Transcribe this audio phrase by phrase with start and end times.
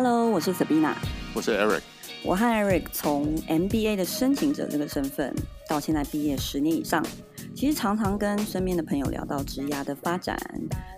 [0.00, 0.94] Hello，我是 Sabina，
[1.34, 1.80] 我是 Eric。
[2.22, 5.34] 我和 Eric 从 MBA 的申请者这个身份，
[5.68, 7.04] 到现在毕业十年以上，
[7.52, 10.38] 其实常常跟身边的朋友聊到职涯的发展，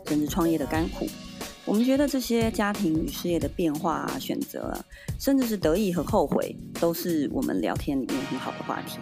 [0.07, 1.08] 甚至创业的甘苦。
[1.64, 4.76] 我们觉得这些家庭与事业的变化啊、选择，
[5.18, 8.98] 甚至是得意和后悔，都是我们聊天里面很好的话题。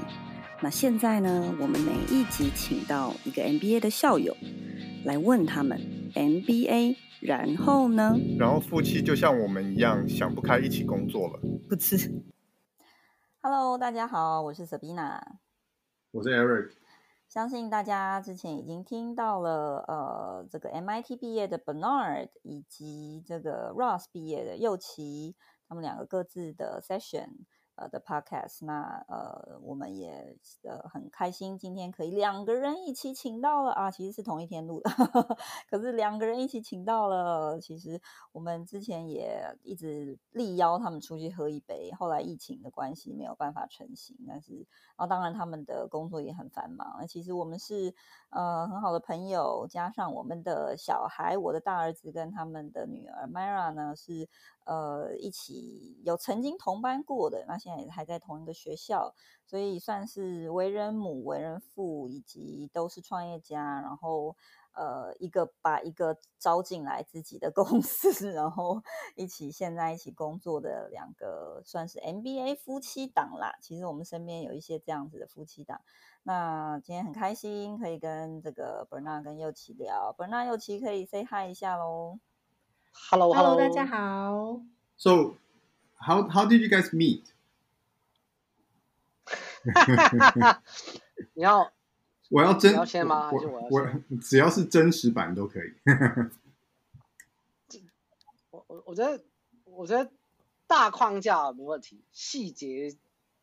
[0.61, 4.37] 那现在呢，我们每一集请到一个 MBA 的校友，
[5.03, 5.81] 来问他们
[6.15, 6.95] MBA。
[7.21, 8.15] 然后呢？
[8.39, 11.41] 然后夫妻就像我们一样想不开，一起工作了。
[11.69, 11.97] 不吃。
[13.41, 15.21] Hello，大家好，我是 Sabina，
[16.13, 16.73] 我是 Eric。
[17.29, 25.35] 相信大家之前已经听到了，呃，这个 MIT 毕业的 Bernard 以及这个 Ross 毕业的右奇，
[25.69, 27.45] 他们两个各自的 session。
[27.79, 34.91] 呃的 podcast，那呃我们也呃很开心，今天可以两个人一起请到了啊，其实是同一天录的，
[35.71, 37.61] 可是两个人一起请到了。
[37.61, 38.01] 其实
[38.33, 44.67] 我们之前也一直力邀他们出去喝一杯，后来疫情的关系没有办法成行，但是然
[44.97, 46.97] 后当然他们的工作也很繁忙。
[46.99, 47.95] 那其实我们是
[48.31, 54.29] 呃很好的朋友，加上我们的小孩，我的大儿子跟他们的女儿 Myra 呢是。
[54.69, 59.15] 呃，一起有曾经同班过的，那现在也还在同一个学校，
[59.47, 63.81] 所以算是为人母、为人父，以及都是创业家。
[63.81, 64.37] 然后，
[64.75, 68.83] 呃，一个把一个招进来自己的公司，然后
[69.17, 73.57] 一起现在一起工作的两个，算是 MBA 夫妻档啦。
[73.63, 75.81] 其实我们身边有一些这样子的夫妻档。
[76.25, 82.19] 那今天很开心可以跟这个本娜跟佑琪聊，Bernard 祐齐可以 say hi 一下喽。
[83.07, 84.61] Hello，Hello，大家好。
[84.99, 85.37] So,
[85.97, 87.23] how how did you guys meet?
[91.35, 91.73] 你要
[92.29, 93.31] 我要真你要先吗？
[93.31, 95.73] 还是我要我，只要是真实版都可以。
[98.51, 99.25] 我我我觉得
[99.65, 100.11] 我觉得
[100.67, 102.95] 大框架没问题，细节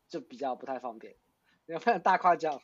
[0.08, 1.16] 就比较不太方便。
[1.66, 2.62] 你要不然大框架？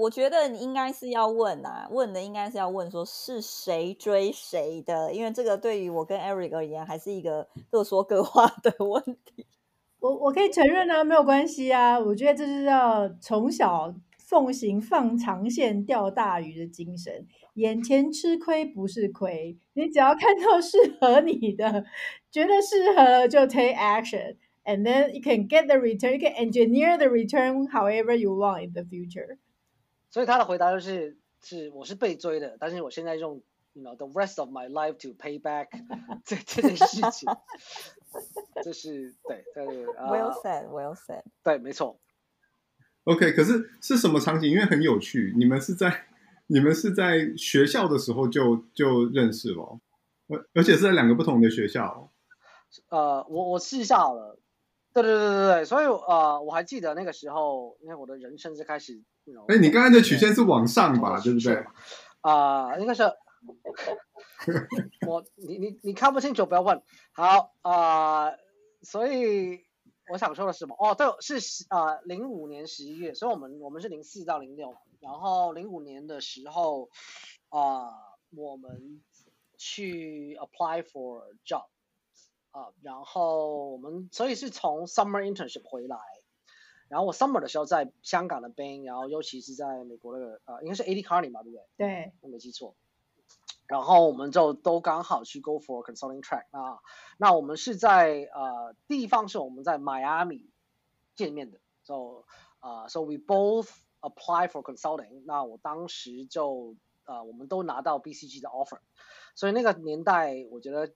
[0.00, 9.46] 我觉得你应该是要问啊，问的应该是要问说是谁追谁的，因为这个对于我跟 Eric 而言还是一个各说各话的问题。
[9.98, 21.84] 我我可以承认啊，没有关系啊，我觉得这是要从小奉行放长线钓大鱼的精神，眼前吃亏不是亏，你只要看到适合你的，
[22.30, 28.64] 觉得适合就 take action，and then you can get the return，you can engineer the return however you want
[28.64, 29.36] in the future。
[30.10, 33.40] 所以他的回答就是：是我是被追的，但是我现在用
[33.72, 35.68] ，you know the rest of my life to pay back
[36.26, 37.28] 这 这件事情，
[38.62, 39.86] 这是对对对。
[39.86, 41.22] Well said, well said。
[41.44, 41.98] 对，没错。
[43.04, 44.50] OK，可是是什么场景？
[44.50, 46.06] 因为很有趣，你们是在
[46.48, 49.80] 你们是在学校的时候就就认识了，
[50.28, 52.10] 而而且是在两个不同的学校。
[52.88, 54.38] 呃，我我试一下好了。
[54.92, 59.02] 对对对对对，所以呃，我还记得那个时候，因为我的人生是开始。
[59.48, 61.64] 哎，你刚才的曲线是往上吧，对不对？
[62.20, 63.02] 啊、呃，应该是
[65.06, 66.82] 我你你你看不清楚，不要问。
[67.12, 68.38] 好啊、呃，
[68.82, 69.64] 所以
[70.12, 70.76] 我想说的是什么？
[70.78, 76.90] 哦，对，是啊，零、呃、五年十一月，所以我们我们是零四到零六，然后零五年的时候
[77.48, 77.92] 啊、呃，
[78.36, 79.00] 我们
[79.56, 81.66] 去 apply for job
[82.50, 85.96] 啊、呃，然后我们所以是从 summer internship 回来。
[86.90, 91.64] 然后我 summer 的时候在香港的 Bain，然后尤其是在美国的呃，应该是 AD Kearney 嘛，对不对？
[91.76, 92.74] 对，我没记错。
[93.68, 96.80] 然后我们就都刚好去 go for consulting track 啊。
[97.16, 100.46] 那我们是在呃地方是我们在 Miami
[101.14, 102.24] 见面的，so
[102.58, 103.70] 啊、呃、，so we both
[104.00, 105.22] apply for consulting。
[105.24, 106.74] 那我当时就
[107.04, 108.80] 呃我们都拿到 BCG 的 offer，
[109.36, 110.92] 所以那个年代我觉得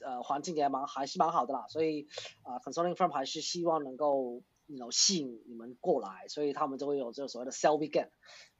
[0.00, 2.08] 呃环境也蛮还是蛮好的啦，所以
[2.42, 4.42] 啊、呃、consulting firm 还是希望能够。
[4.76, 8.08] 然后吸引你们过来，所以他们就会有这个所谓的 sell weekend，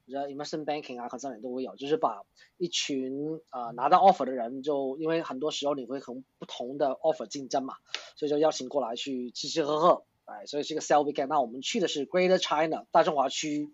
[0.05, 2.23] 比如 investment banking 啊，consulting 都会有，就是把
[2.57, 7.75] 一群呃拿到 offer 的人，就因为很多时候你会和不同的 offer 竞争嘛，
[8.15, 11.27] 所以就邀请过来去吃吃喝喝，哎，所以是一个 sell weekend。
[11.27, 13.73] 那我们去的是 Greater China 大中华区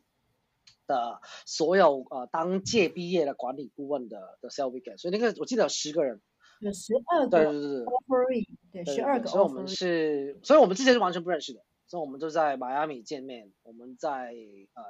[0.85, 6.21] 的所有呃当届毕业的管理顾问的的 sell weekend，所以那个我记得有十个人，
[6.59, 11.61] 有十二个，对对对对，offeree，对，十二个，所以我们是，所以我们之前是完全不认识的。
[11.87, 13.51] 所以我们就在迈阿密见面。
[13.63, 14.33] 我们在
[14.73, 14.83] 呃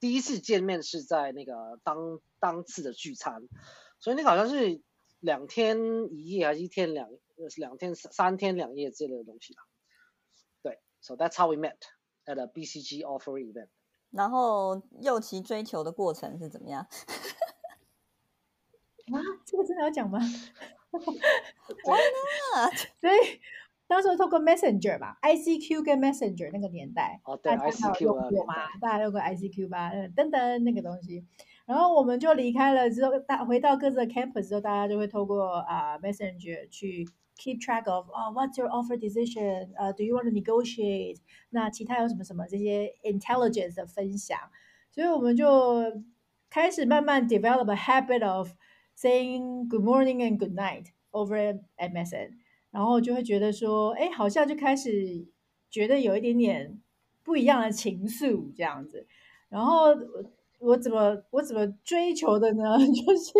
[0.00, 3.48] 第一次见面是在那个当当次的聚餐，
[4.00, 4.80] 所以那个好像是
[5.20, 5.78] 两天
[6.12, 7.08] 一夜还是一天两
[7.56, 9.62] 两天三天两夜之类的东西吧。
[10.62, 11.76] 对，So that's how we met
[12.24, 13.68] at a BCG offer event。
[14.10, 16.86] 然后祐齐追求的过程是怎么样？
[19.12, 20.18] 啊，这个真的要讲吗？
[20.92, 22.00] Why
[22.54, 22.74] not？
[23.00, 23.40] 所以
[23.87, 28.55] 当时透过 Messenger 吧，ICQ 跟 Messenger 那个年代，哦对大家有用过吗？
[28.81, 29.91] 大家用过 ICQ 吧？
[30.15, 31.25] 等等那个东西。
[31.65, 39.69] 然后我们就离开了之后，大回到各自的 campus 之后，大家就会透过啊、uh, Messenger 去 keep track of 啊、oh,，What's your offer decision？
[39.75, 41.19] 呃、uh,，Do you want to negotiate？
[41.51, 44.37] 那其他有什么什么这些 intelligence 的分享，
[44.91, 46.03] 所以我们就
[46.49, 48.51] 开始慢慢 develop a habit of
[48.97, 52.31] saying good morning and good night over MSN，
[52.70, 55.26] 然后就会觉得说，哎，好像就开始
[55.70, 56.80] 觉得有一点点
[57.22, 59.06] 不一样的情愫这样子，
[59.48, 59.94] 然后。
[60.60, 62.76] 我我怎么我怎么追求的呢？
[62.90, 63.32] 就是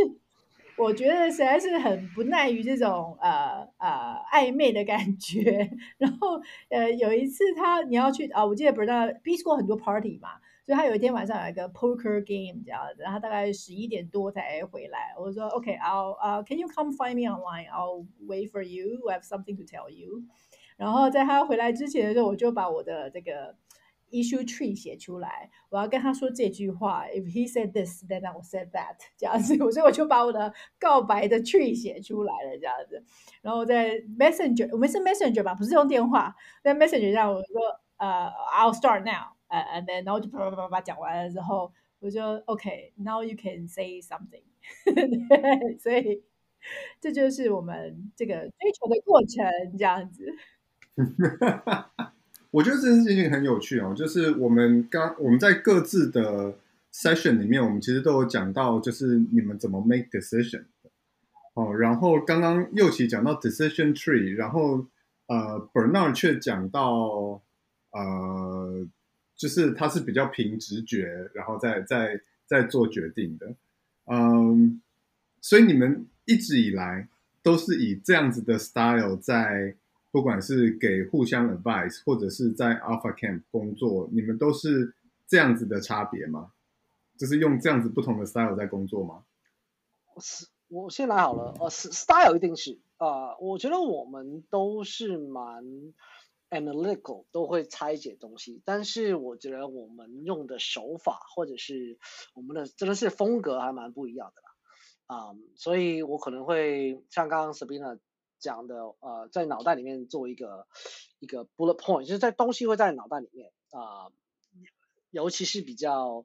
[0.76, 5.68] 我觉得实在是很不耐于这种呃呃暧昧的感觉。
[5.98, 10.28] 然后呃有一次他你要去啊，我记得 Bernard B School 很多 party 嘛，
[10.67, 15.13] 所以他有一天晚上有一个 poker game 这样子，然后大概十一点多才回来。
[15.17, 19.09] 我说 OK，I'll、okay, uh, Can you come find me online？I'll wait for you.
[19.09, 20.23] I have something to tell you。
[20.77, 23.55] 然后在他回来之前的时候，我就把我的这个。
[24.13, 27.03] issue tree 写出来，我要跟他说这句话。
[27.07, 28.97] If he said this, then I will say that。
[29.17, 33.03] 这样子，所以我就把我的告白的 tree 写出来了，这样子。
[33.41, 36.35] 然后在 messenger，我们是 messenger 吧，不是用电话。
[36.63, 39.33] 在 messenger 上，我说呃、uh,，I'll start now。
[39.48, 44.42] 呃，and then 然后就啪啪啪啪讲完了之后，我就 OK，now、you can say something
[45.80, 46.22] 所以
[47.00, 49.44] 这就是我们这个追求的过程，
[49.78, 50.26] 这样子。
[52.50, 56.54] 我觉得这件事情很有趣哦，就是我们刚我们在各自的
[56.92, 60.64] session 里面，我们其实都有讲到，就是你们怎么 make decision
[61.54, 61.76] 哦。
[61.76, 64.86] 然后刚刚侑琪讲到 decision tree，然后
[65.26, 67.42] 呃，Bernard 却讲到
[67.92, 68.86] 呃，
[69.38, 73.54] 就是他是比较凭直觉，然后再再再做决定的。
[74.04, 74.82] 嗯，
[75.40, 77.08] 所以你们一直以来
[77.42, 79.74] 都是以这样子的 style 在。
[80.10, 84.94] 不管是给互相 advice，或者是在 Alpha Camp 工作，你们都是
[85.26, 86.50] 这样子的差别吗？
[87.18, 89.22] 就是用这样子不同的 style 在工作吗？
[90.18, 91.54] 是，我先来好了。
[91.60, 95.62] 呃，style 一定是啊、呃，我觉得我们都是蛮
[96.50, 98.62] analytical，都会拆解东西。
[98.64, 101.98] 但是我觉得我们用的手法，或者是
[102.34, 104.48] 我们的真的是风格，还蛮不一样的啦。
[105.06, 107.98] 啊、所以我可能会像刚刚 Sabina。
[108.40, 110.68] 讲的呃，在脑袋里面做一个
[111.18, 114.12] 一个 bullet point，就是在东西会在脑袋里面啊、
[115.10, 116.24] 尤其是比较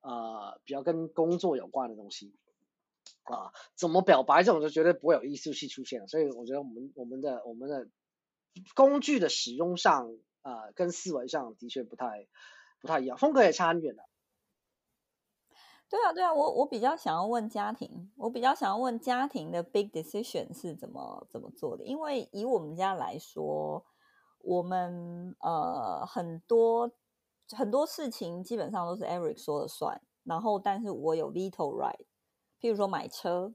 [0.00, 2.34] 呃比较跟工作有关的东西
[3.22, 7.86] 啊、怎么表白这种就绝对不会有艺术系出现，所以我觉得我们我们的我们的
[8.74, 10.08] 工具的使用上、
[10.42, 12.28] 呃，跟思维上的确不太
[12.80, 14.04] 不太一样，风格也差很远的。
[15.90, 21.84] 对啊，对啊，我我比较想要问家庭，我比较想要问家庭的 big decision 是怎么怎么做的？
[21.84, 23.84] 因为以我们家来说，
[24.38, 26.90] 我们呃很多
[27.50, 32.06] 很多事情基本上都是 Eric 说了算，然后但是我有 veto right，
[32.60, 33.54] 譬如说买车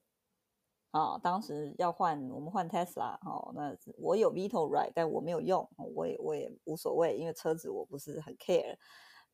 [0.91, 8.75] 啊，当时要换我们换 Tesla 哦，那我有 Vito right，但我没有用，我也我也无所谓，因为车子我不是很 care。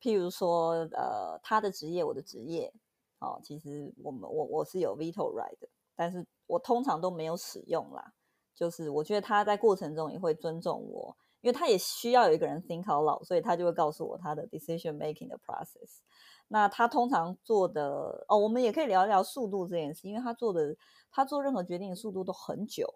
[0.00, 2.72] 譬如说呃他的职业，我的职业。
[3.18, 8.12] 哦，其实我们我我是有 Vito right 的，但是我通常都没有使用啦。
[8.54, 11.16] 就是我觉得他在过程中也会尊重我，
[11.46, 16.00] 因为他也需要有一个人 think out loud，所以他就会告诉我他的 decision making 的 process。
[16.48, 20.76] 那他通常做的哦，我们也可以聊一聊速度这件事，因为他做的
[21.12, 22.92] 他做任何决定的速度都很久。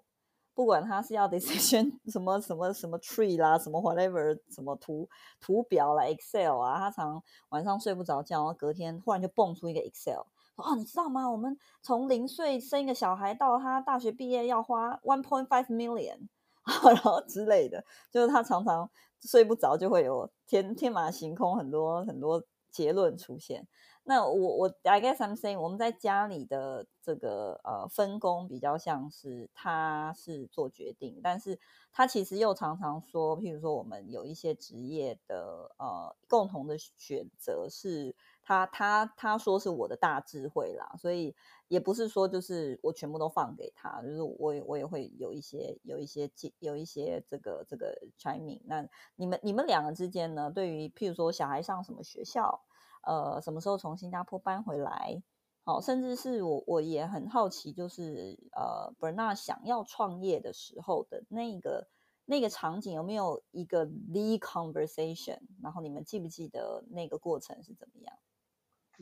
[0.52, 5.08] 不管他是要 decision 什么什么什么 tree 啦，什么 whatever 什么图
[5.40, 10.24] 图表啦 Excel 啊，他常晚上睡不着觉，然后隔天忽然就蹦出一个 Excel，
[10.56, 11.30] 说哦，你知道吗？
[11.30, 16.28] 我们从零岁生一个小孩到他大学毕业要花 one point five million，
[16.84, 23.66] 然后之类的，就是他常常睡不着就会有天天马行空很多很多结论出现。
[24.04, 31.60] 那我我 I guess I'm saying 我们在家里的这个呃分工比较像是他是做决定，但是
[31.92, 41.34] 他其实又常常说，譬如说我们有一些职业的呃共同的选择是他他他说是我的大智慧啦，所以
[41.68, 48.60] 也不是说就是我全部都放给他，就是我也我也会有一些有一些有一些这个这个 chiming。
[48.64, 52.62] 那你们你们两个之间呢，对于譬如说小孩上什么学校？
[53.02, 55.22] 呃，什么时候从新加坡搬回来？
[55.62, 61.88] 好、哦，甚至是我我也很好奇，就是呃，Bernard 想要创业的时候的那个
[62.26, 65.38] 那个场景有没有一个 lead conversation？
[65.62, 68.14] 然后你们记不记得那个过程是怎么样？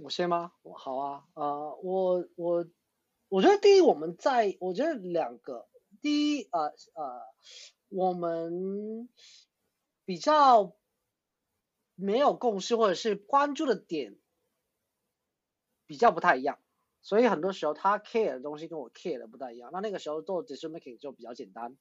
[0.00, 0.52] 我先吗？
[0.62, 2.64] 我好啊，呃，我我
[3.28, 5.68] 我觉得第一，我们在我觉得两个，
[6.00, 7.22] 第一，呃呃，
[7.88, 9.08] 我们
[10.04, 10.76] 比较
[11.96, 14.16] 没有共识，或者是关注的点
[15.88, 16.60] 比较不太一样，
[17.02, 19.70] 所以很多时候他 care 的东西跟我 care 的不太一样。
[19.72, 21.76] 那那个时候做 decision making 就比较简单，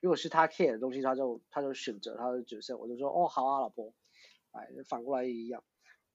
[0.00, 3.92] 如果是他 care 的东西，他就他就选择他的角色，我就说哦好啊，老婆，
[4.52, 5.62] 哎，反过来也一样。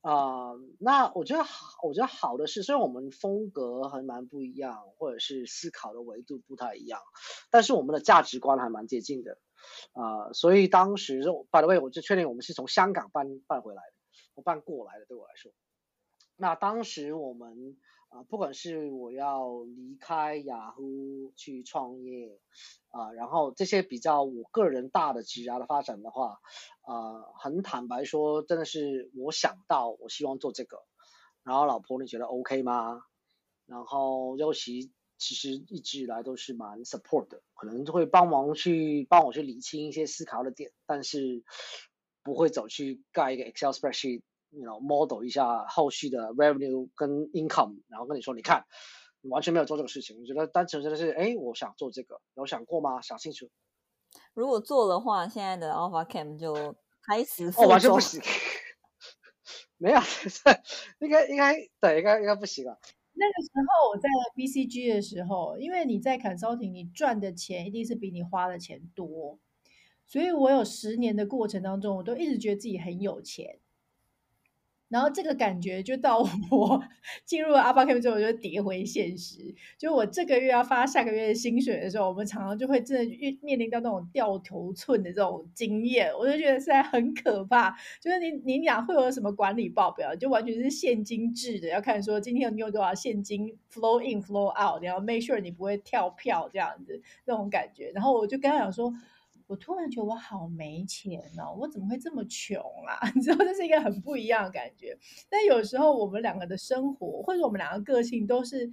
[0.03, 6.99] 啊、那我觉得好，我觉得好的是，虽然我们风格还蛮不一样，或者是思考的维度不太一样，
[7.49, 9.37] 但是我们的价值观还蛮接近的。
[9.93, 13.93] 啊、所以当时，by the way，我就确定我们是从香港搬搬回来的，
[14.35, 15.53] 我搬过来的，对我来说。
[16.35, 17.77] 那当时我们
[18.13, 22.39] 啊、不管是我要离开雅虎去创业
[22.89, 26.39] 啊、然后这些比较我个人大的职涯的发展的话。
[26.85, 30.83] 啊，很坦白说，真的是我想到，我希望做这个。
[31.43, 33.01] 然后老婆，你觉得 OK 吗？
[33.65, 41.45] 然后尤其其实一直以来都是蛮 support 的，可能就会帮忙去帮我去理清一些思考的点，但是
[42.21, 44.21] 不会走去盖一个 Excel spreadsheet
[44.53, 48.65] spreadsheet，you know, model 一下后续的 revenue 跟 income，然后跟你说，你看，
[49.21, 50.19] 你完全没有做这个事情。
[50.19, 53.01] 我觉得单纯真的是，哎，我想做这个，有想过吗？
[53.01, 53.49] 想清楚。
[54.33, 58.21] 如果做的话，现在的 Alpha Camp 就开始哦，完全不行，
[59.77, 59.99] 没有，
[61.01, 62.77] 应该应该对，应该应该不行啊。
[63.15, 69.39] 那个时候我在 BCG 的时候，因为你在 consulting，你赚的钱一定是比你花的钱多，
[70.07, 73.59] 所以我有十年的过程当中，我都一直觉得自己很有钱。
[74.93, 76.19] 然后这个感觉就到
[76.51, 76.83] 我
[77.25, 79.55] 进入了 Alpha Camp 之后，我就跌回现实。
[79.75, 87.75] 就我这个月要发下个月的薪水的时候，我们常常就会真的遇面临到那种掉头寸的这种经验，我就觉得实在很可怕。
[87.99, 97.91] 就是你你俩会有什么管理报表，就完全是现金制的，要看说今天你有多少现金 flow in flow out，你要 make sure 你不会跳票这样子那种感觉。
[97.95, 98.93] 然后我就跟他讲说。
[99.47, 102.97] 我突然觉得我好没钱哦，我怎么会这么穷啊？
[103.13, 104.97] 你知道这是一个很不一样的感觉。
[105.29, 108.71] 但有时候我们两个的生活，或者我们两个个性都是，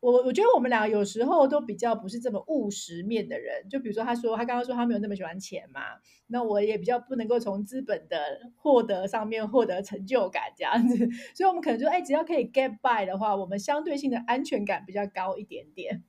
[0.00, 3.68] 我我觉得我们两个有时候都比较不是这么务实面的人。
[3.68, 5.80] 就比如说他说他刚刚说他没有那么喜欢钱嘛，
[6.28, 10.96] 那我也比较不能够从资本的获得上面获得成就感这样子。
[11.34, 16.02] 所以我们可能说，哎，只要可以 get by 的话，我们相对性的安全感比较高一点点。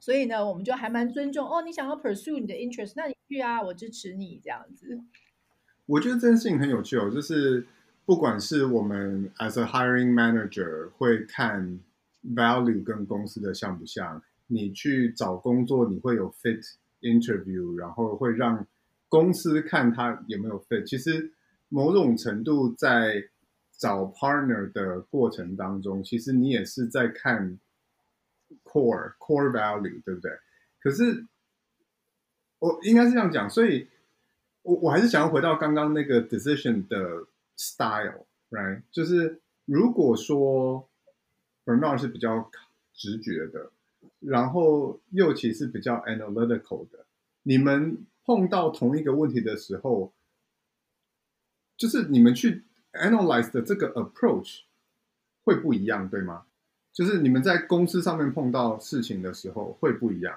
[0.00, 1.60] 所以呢，我们就还蛮尊重哦。
[1.62, 5.00] 你想要 pursue 你的 interest，那你去啊，我支持你这样子。
[5.86, 7.66] 我觉得这件事情很有趣哦，就是
[8.06, 11.80] 不管是我们 as a hiring manager 会看
[12.24, 16.62] value 跟公司的像不像，你去找工作你会有 fit
[17.00, 18.66] interview，然后会让
[19.08, 20.84] 公司看他有没有 fit。
[20.84, 21.32] 其实
[21.68, 23.24] 某种程度在
[23.76, 27.58] 找 partner 的过程当中，其实你也是在看。
[28.64, 30.30] Core core value 对不对？
[30.80, 31.26] 可是
[32.58, 33.88] 我应该是这样讲，所以
[34.62, 37.26] 我我还是想要回到刚刚那个 decision 的
[37.56, 38.82] style，right？
[38.90, 40.88] 就是如果说
[41.64, 42.50] Bernard 是比较
[42.92, 43.70] 直觉的，
[44.20, 47.06] 然后又其实比较 analytical 的，
[47.42, 50.12] 你们碰到同一个问题的时候，
[51.76, 54.62] 就是你们去 analyze 的这个 approach
[55.44, 56.46] 会不一样，对吗？
[56.98, 60.36] 就是你们在公司上面碰到事情的时候会不一样，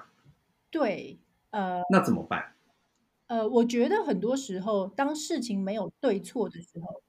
[0.70, 1.18] 对，
[1.50, 2.54] 呃，那怎么办？
[3.26, 7.02] 呃，我觉得很多时候，当事情没有对错的时候，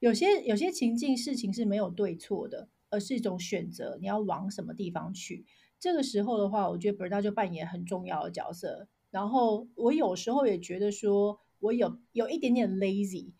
[0.00, 5.46] 有些有些情境事情是没有对错的，而是一种选择，你要往什么地方去。
[5.80, 8.86] 这个时候的话，我觉得 Bernard 就扮演很重要的角色。
[9.10, 13.32] 然后我有时候也觉得说，我有有一点点 lazy。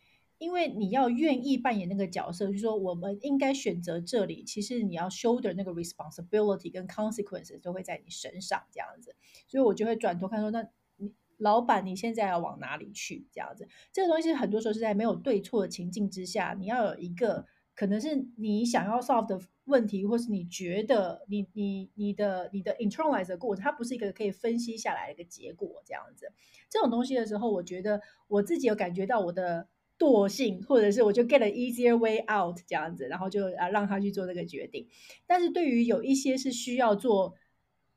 [0.45, 4.45] 因为你要愿意扮演那个角色，就是说我们应该选择这里。
[4.45, 13.27] 其实你要 shoulder 那个 responsibility 跟 consequences 都会在你身上这样子，所以我就会转头看说，那你老板你现在要往哪里去？
[13.33, 26.31] 这样子，这个东西很多时候是在没有对错的情境之下，你要有一个可能是你想要 solve 的问题，或是你觉得你你你的你的 internalize 的过程，它不是一个可以分析下来的一个结果这样子。
[26.69, 29.69] 这种东西的时候，我觉得我自己有感觉到我的。
[29.99, 34.89] 惰性，或者是我就 get a easier way out 这样子，然后就啊让他去做这个决定。
[35.27, 37.35] 但是对于有一些是需要做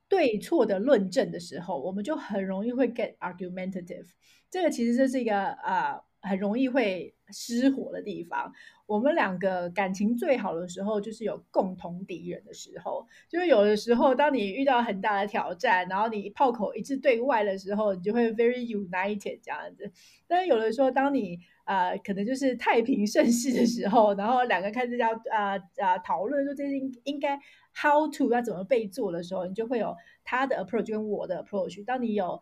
[0.07, 4.07] 对错的论证的时候，我们就很容易会 get argumentative。
[4.49, 8.53] 这个其实这是一个啊很容易会失火的地方。
[8.85, 13.05] 我们两个感情最好的时候，就是有共同敌人的时候。
[13.27, 19.91] 就是有的时候，当你遇到很大的挑战，然后你炮口一致对外的时候，你就会 very united 这样子。
[20.25, 21.37] 但是有的时候，当你、
[21.67, 27.37] 呃，可能就是太平盛世的时候，然后两个开始要啊啊讨论说这件事应该
[27.75, 29.93] how to 要怎么被做的时候，你就会有
[30.23, 31.83] 他的 approach 跟我的 approach。
[31.83, 32.41] 当你有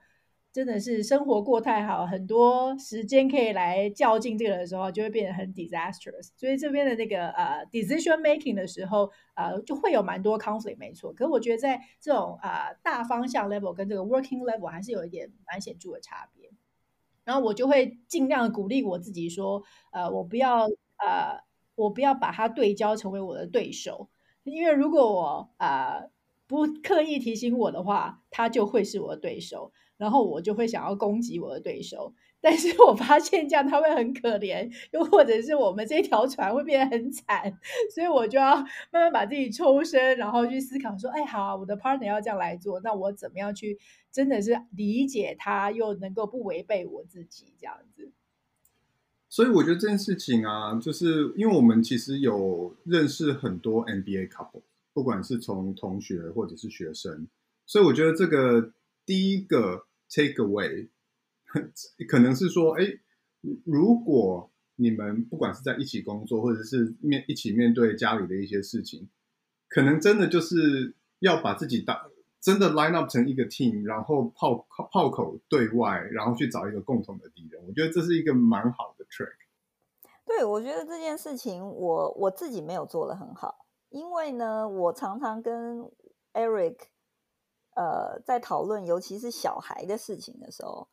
[0.54, 6.30] 真的是生活过太好，很多时间可以来较劲这个的时候，就会变得很 disastrous。
[6.38, 11.12] 所以这边的那个呃 decision making 的时候，呃就会有蛮多 conflict，没错。
[11.12, 16.45] 可是我觉得在这种啊、呃、大方向 level 跟这个 working level 还是有一点蛮显著的差别。
[17.26, 20.68] 然后我就会尽量鼓励我自己说，呃，我不要
[20.98, 21.42] 呃，
[21.76, 24.10] 我不要把它对焦成为我的对手，
[24.44, 26.10] 因为如果我呃
[26.48, 29.74] 不刻意提醒我的话，他就会是我的对手。
[29.98, 32.14] 然后我就会想要攻击我的对手，
[32.46, 37.52] 但是我发现这样他会很可怜，又或者是我们这条船会变得很惨，
[37.96, 38.56] 所以我就要
[38.92, 43.80] 慢慢把自己抽身，然后去思考说，哎，好，我的 partner 要这样来做，那我怎么样去
[44.12, 48.12] 真的是理解他，又能够不违背我自己这样子。
[49.28, 54.62] 所以我觉得这件事情啊，就是因为我们其实有认识很多 MBA couple，
[54.94, 57.28] 不管是从同学或者是学生，
[57.66, 58.72] 所以我觉得这个。
[59.08, 60.88] 第一个 take away
[62.08, 62.84] 可能是说，哎，
[63.66, 69.10] 如果你们不管是在一起工作，或者是面一起面对家里的一些事情，
[69.68, 71.98] 可能真的就是要把自己当
[72.42, 77.64] 真的 line up 成一个 team，然后炮炮口对外，然后去找一个共同的敌人。
[77.66, 79.36] 我觉得这是一个蛮好的 trick。
[80.26, 85.90] 对，我觉得这件事情我我自己没有做得很好，因为呢，我常常跟
[86.34, 86.76] Eric。
[87.78, 90.88] 呃，在讨论尤其是小孩的事情的时候，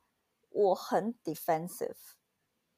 [0.53, 1.97] 我很 defensive。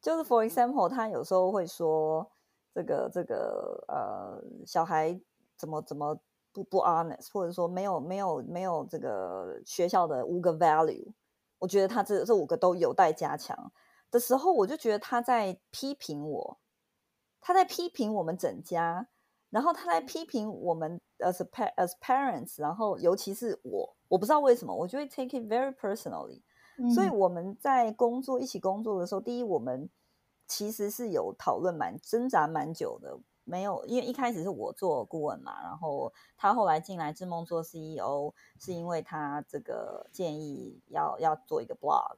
[0.00, 2.30] 就是 for example，他有时候会说
[2.74, 5.18] 这个这个呃，小孩
[5.56, 6.18] 怎么怎么
[6.52, 11.12] 不不 honest，或者说没有没有没有这个学校的五个 value，
[11.58, 13.72] 我觉得他这这五个都有待加强
[14.10, 16.58] 的时候，我就觉得他在批评我，
[17.40, 19.08] 他在批评我们整家。
[19.50, 26.42] 然后他在批评我们 as a as parents，然后尤其是我，我不知道为什么，我就会 take it very personally。
[26.78, 26.90] 嗯。
[26.92, 29.88] 所以我们在工作一起工作的时候，第一，我们
[30.46, 42.16] 其实是有讨论蛮挣扎蛮久的，没有，因为一开始是我做顾问嘛，然后他后来进来智梦做 CEO，是因为他这个建议要要做一个 blog。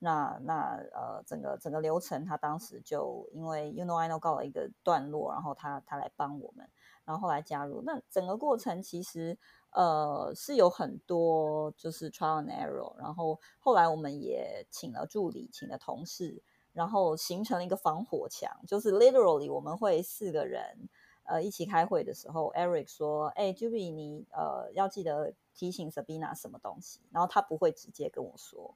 [0.00, 6.70] 那那呃，整个整个流程，他当时就因为 You know I know 告了一个段落，然后他他来帮我们，
[7.04, 7.82] 然后后来加入。
[7.84, 9.36] 那整个过程其实
[9.78, 20.88] 呃是有很多就是 trial and error，然后后来我们也请了助理，请了同事，然后形成了一个防火墙，就是 literally 我们会四个人
[21.22, 28.74] 呃一起开会的时候，Eric 说：“哎，Juby 你呃要记得提醒 Sabina 什么东西。”然后他不会直接跟我说。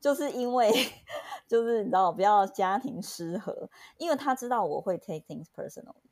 [0.00, 0.72] 就是因为，
[1.46, 6.07] 就是你知道，不要家庭失和，因为他知道我会 take things personally，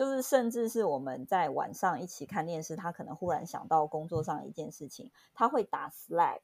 [0.00, 6.40] 就是甚至是我们在晚上一起看电视，他可能忽然想到工作上一件事情，他会打 Slack，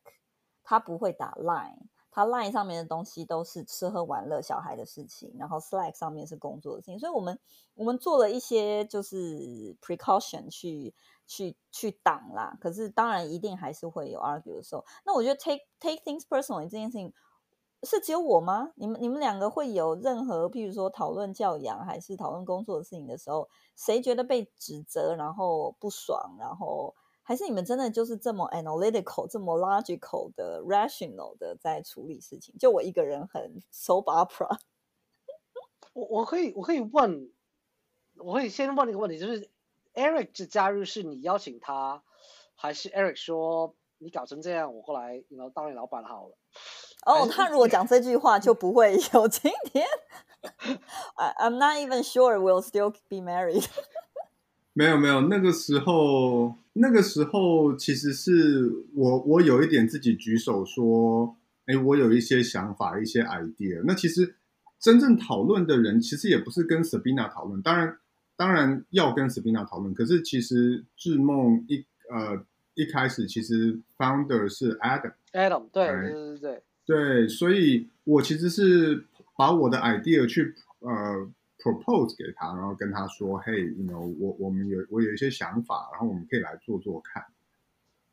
[0.62, 1.86] 他不会打 Line。
[2.10, 7.38] 他 Line 上面的东西都是吃喝玩乐小孩的事情，然后 Slack 上面是工作的事情，所以我们
[7.72, 10.94] 我们做了一些就是 precaution 去
[11.26, 12.58] 去去挡啦。
[12.60, 14.84] 可是当然一定还是会有 argue 的时候。
[15.06, 17.10] 那我觉得 take take things personally 这件事情
[17.86, 18.72] 是只有我吗？
[18.74, 26.94] 你们你们两个会有任何譬如说讨论教养还是讨论工作的事情的时候，谁觉得被指责然后不爽，然后？
[27.28, 32.54] 还是你们真的就是这么 analytical、这么 logical 的 rational 的在处理事情？
[32.56, 34.56] 就我一个人很 soap opera。
[35.92, 37.32] 我我可以我可以问，
[38.14, 39.50] 我可以先问一个问题，就是
[39.92, 42.04] Eric 的加入是你邀请他，
[42.54, 46.38] 还是 Eric 说你搞成这样，我过来然后当你老板好了？
[47.04, 49.84] 哦，他如果讲这句话，就不会有今天。
[51.16, 53.66] I, I'm not even sure we'll still be married.
[54.72, 63.82] 没有没有，那个时候那个时候其实是我我有一点自己举手说，哎，我有一些想法，一些 idea。
[63.84, 64.36] 那其实
[64.78, 67.98] 真正讨论的人其实也不是跟 Sabina 讨论，当然
[68.36, 69.94] 当然要跟 Sabina 讨论。
[69.94, 79.04] 可是其实智梦一呃一开始其实 founder 是 Adam，Adam 对对对对对，所以我其实是
[79.36, 81.30] 把我的 idea 去呃。
[81.58, 87.24] propose 给他，然后跟他说嘿，you know，我我们有我有一些想法，然后我们可以来做做看。”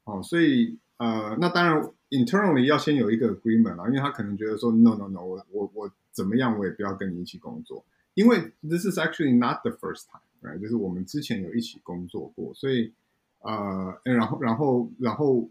[0.06, 10.60] 哦，所以呃，那当然 internally 要先有一个 agreement 啊，因为他可能觉得说：“No no no，我我我怎么样，我也不要跟你一起工作，因为 this is actually not the first time，right？
[10.60, 12.92] 就是我们之前有一起工作过，所以
[13.42, 15.48] 呃，然后然后然后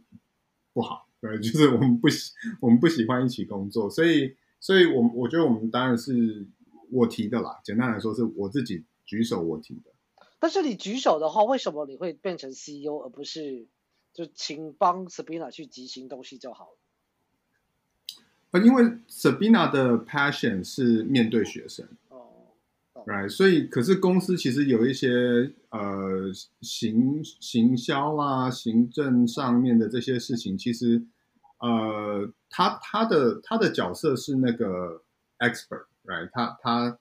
[0.73, 6.47] 不好，对，就是我们不喜我们不喜欢一起工作，所以所以我我觉得我们当然是。
[6.95, 9.91] 我提的啦，简单来说是我自己举手我提的。
[10.39, 13.67] 但是你举手的话，为什么你会变成 CEO 而不是
[14.13, 16.77] 就请帮 Sabina 去执行东西就好了？
[18.51, 22.29] 呃，因为 Sabina 的 passion 是面对学生，哦，
[22.93, 25.09] 哦，right，所以可是公司其实有一些
[25.71, 26.31] 呃
[26.61, 31.03] 行行销啊、行政上面的这些事情，其实
[31.63, 35.03] 呃，他他的他的角色是那个
[35.39, 36.99] expert，right，他他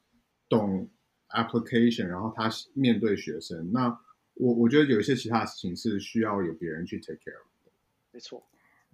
[0.47, 0.87] 懂
[1.29, 3.71] application，然后他面对学生。
[3.73, 3.99] 那
[4.35, 7.31] 我我觉得有一些其他事情是需要有别人去 take care
[7.65, 7.71] 的，
[8.11, 8.43] 没错。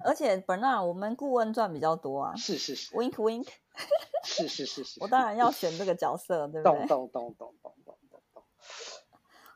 [0.05, 2.35] 而且 Bernard，我们顾问赚比较多啊。
[2.35, 3.47] 是是是，Wink Wink。
[4.23, 4.99] 是是是是。
[5.01, 6.87] 我当然要选这个角色，对不对？
[6.87, 8.43] 懂懂懂懂懂懂懂懂。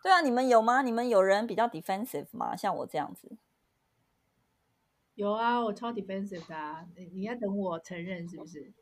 [0.03, 0.81] 对啊，你们有吗？
[0.81, 2.55] 你们有人比较 defensive 吗？
[2.55, 3.37] 像我这样子。
[5.14, 6.84] 有啊，我超 defensive 的啊。
[6.96, 8.72] 你你要等我承认是不是？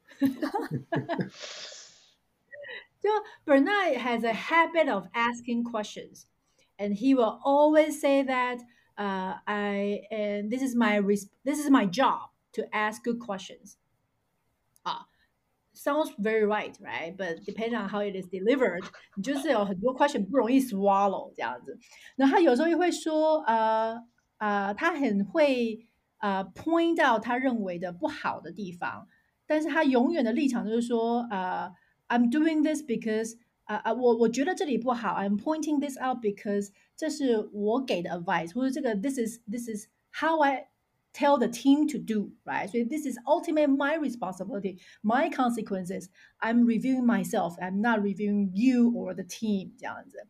[3.00, 3.10] 就
[3.44, 6.24] Bernard has a habit of asking questions,
[6.78, 8.60] and he will always say that.
[8.96, 11.00] Uh, I and this is my
[11.44, 13.74] this is my job to ask good questions.
[14.84, 15.08] 啊、
[15.74, 17.16] uh,，sounds very right, right?
[17.16, 18.84] But depending on how it is delivered，
[19.16, 21.76] 你就是有很多 question 不容易 swallow 这样子。
[22.14, 24.00] 然后他有时候又会说，呃
[24.38, 25.88] 呃，他很会
[26.18, 29.08] 呃 point out 他认为的不好的地方，
[29.46, 31.70] 但是他永远的立场就是说，呃、
[32.08, 40.40] uh,，I'm doing this because 啊啊，我我觉得这里不好，I'm pointing this out because 这是我给的 advice，或者这个 this is this is how
[40.42, 40.68] I
[41.12, 42.68] tell the team to do，right？
[42.68, 50.26] 所以 this is ultimately my responsibility，my consequences。I'm reviewing myself，I'm not reviewing you or the team，这样子。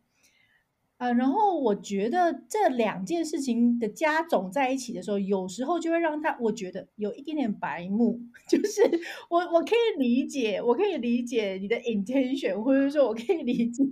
[1.00, 8.20] 啊、然后我觉得这两件事情的加总在一起的时候，有时候就会让他，我觉得有一点点白目。
[8.46, 8.82] 就是
[9.30, 13.82] 我我可以理解，我可以理解你的 intention，或者说我可以理解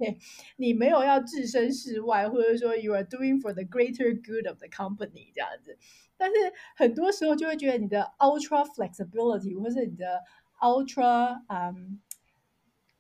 [0.56, 5.78] 你没有要置身事外，或者说 you are doing for the greater good of the company 这样子。
[6.18, 6.36] 但是
[6.76, 10.20] 很多时候就会觉得你的 ultra flexibility，或是你的
[10.60, 12.02] ultra 嗯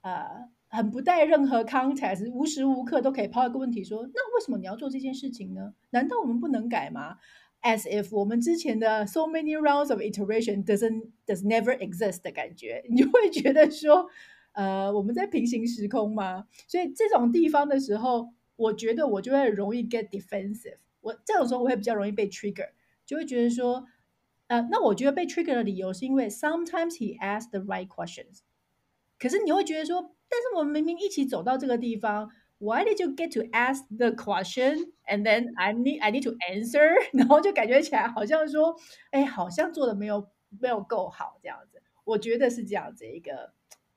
[0.00, 0.48] 呃。
[0.70, 5.72] 很不带任何 context，无时无刻都可以抛一个问题说：那为什么你要做这件事情呢？
[5.90, 7.16] 难道我们不能改吗
[7.62, 14.08] ？As if 我们之前的 so many rounds of iteration doesn't does never exist 的感觉，你就会觉得说，
[14.52, 16.46] 呃，我们在平行时空吗？
[16.66, 20.76] 所以这种地方的时候，我觉得我就会容易 get defensive。
[21.00, 22.68] 我这种时候我会比较容易被 trigger，
[23.06, 23.86] 就会觉得说，
[24.48, 28.40] 呃，那我觉得被 trigger 的理由是因为 sometimes he asks the right questions，
[29.18, 30.14] 可是你会觉得说。
[30.28, 36.94] 但是我们明明一起走到这个地方，Why did you get to ask the question and then I need I need to answer？
[37.12, 38.76] 然后就感觉起来好像说，
[39.10, 40.28] 哎，好像做的没有
[40.60, 41.82] 没有够好这样子。
[42.04, 43.52] 我觉得是这样子一个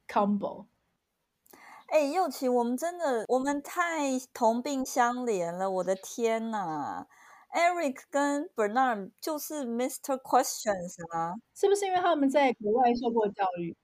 [0.07, 0.67] combo。
[1.87, 7.05] 哎，又琪，我们真的我们太同病相怜了，我的天呐
[7.53, 10.17] ，Eric 跟 Bernard 就是 Mr.
[10.21, 13.75] Questions 啊，是不是因为他们在国外受过教育？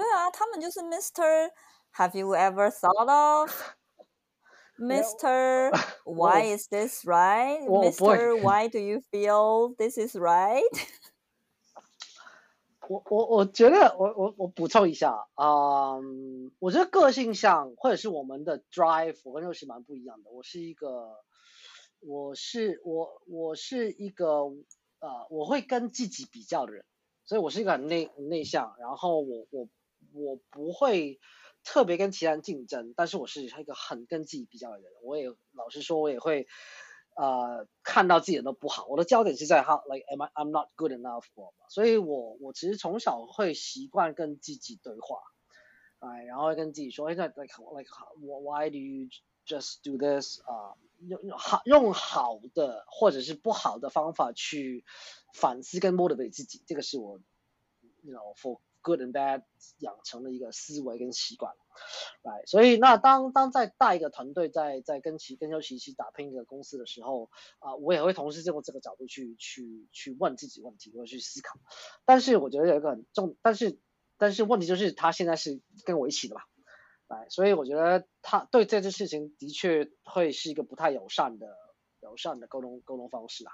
[0.00, 1.50] 对啊，他们就是 Mr.
[1.96, 3.52] Have you ever thought of
[4.80, 5.70] Mr.
[6.06, 7.60] Why is this right?
[7.68, 8.40] Mr.
[8.40, 10.62] Why do you feel this is right?
[12.88, 20.30] 我我我觉得我我我补充一下啊，um, 我觉得个性上或者是我们的 drive，我跟又琪蛮不一样的。
[20.30, 21.18] 我是一个，
[22.00, 24.44] 我是我我是一个
[25.00, 26.86] 呃，我会跟自己比较的人，
[27.26, 29.68] 所以我是一个很内内向，然后我我。
[30.12, 31.20] 我不会
[31.64, 34.90] 特别跟其他人竞争，但是我是一个很跟自己比较的人。
[35.02, 36.46] 我也老实说，我也会
[37.16, 38.86] 呃看到自己的不好。
[38.86, 45.18] 我的焦点是在 how like am I I'm not good enough for，所以我我其实从小会习惯跟自己对话，
[45.98, 49.08] 哎，然后跟自己说，哎，那 like like why do you
[49.46, 50.76] just do this 啊？
[51.06, 54.84] 用用好用好的或者是不好的方法去
[55.32, 57.18] 反思跟 motivate 自己，这个是我
[58.02, 59.42] you know for Good and bad
[59.78, 61.54] 养成了一个思维跟习惯，
[62.22, 71.58] 来，所以那当当在带一个团队，在在跟其跟优琪一起打拼一个公司的时候，啊、我也会同时用这个角度去去去问自己问题，或者去思考。
[72.06, 73.78] 但是我觉得有一个很重，但是
[74.16, 76.40] 但是问题就是他现在是跟我一起的嘛，
[77.06, 81.46] 来，所以我觉得他对这件事情的确会是一个不太友善的
[82.10, 83.52] 友善的沟通沟通方式啊。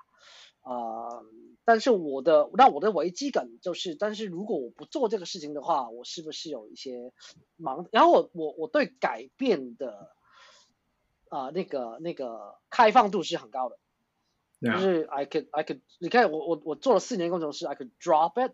[0.62, 1.24] 啊、呃，
[1.64, 7.12] 但是我的那我的危机感就是，但是如果我不做这个事情的话，我是不是有一些
[7.56, 7.86] 忙？
[7.92, 10.10] 然后我我我对改变的
[11.28, 13.78] 啊、呃、那个那个开放度是很高的
[14.60, 14.74] ，yeah.
[14.74, 18.52] 就是 I could I could 你看我我我做了四年工程师，I could drop it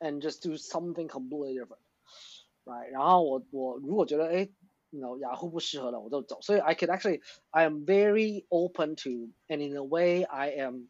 [0.00, 2.90] and just do something completely different，right？
[2.90, 4.50] 然后我我如果觉得哎
[4.93, 6.41] you know, Yahoo 不适合了，我就走。
[6.41, 10.89] 所以 I can actually, I am very open to, and in a way, I am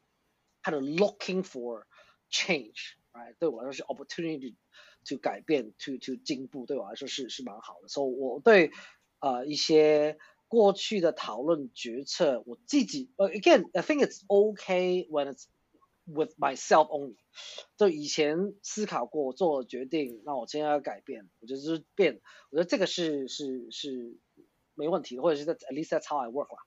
[0.63, 1.83] kind of looking for
[2.29, 3.35] change, right？
[3.39, 4.55] 对我来说是 opportunity
[5.07, 7.87] to 改变，to to 进步，对我来说是是蛮好的。
[7.87, 8.71] 所以我对
[9.19, 15.45] 呃一些过去的讨论决策，我自己呃 again, I think it's okay when it's
[16.06, 17.16] with myself only。
[17.76, 24.16] 就以前思考过做决定，那我今天要改变，我觉得是变，我觉得这个是是是
[24.74, 26.62] 没问题的，或者是在 at least that's how I work 啦。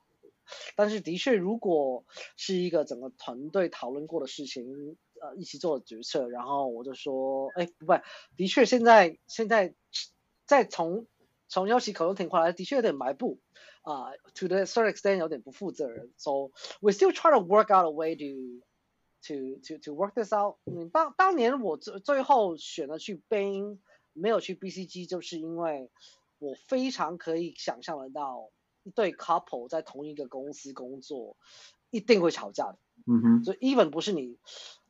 [0.78, 2.06] 但是的确，如果
[2.38, 7.94] 是一个整个团队讨论过的事情，呃，一起做的决策，然后我就说，哎，不不，
[8.38, 9.76] 的确现在现在
[10.46, 11.06] 再从
[11.50, 13.40] 从要求口头听过来，的确有点埋布
[13.82, 16.14] 啊、，to the certain extent 有点不负责任。
[16.18, 18.66] So we still try to work out a way to
[19.28, 20.56] to to to work this out。
[20.66, 23.80] 嗯，当当年我最最后选了去 Bain，
[24.14, 25.92] 没有去 BCG，就是因为
[26.40, 28.50] 我非常可以想象得到，
[28.84, 31.38] 一对 couple 在同一个公司工作，
[31.90, 32.78] 一定会吵架的。
[33.06, 34.38] 嗯哼，所以 even 不是你，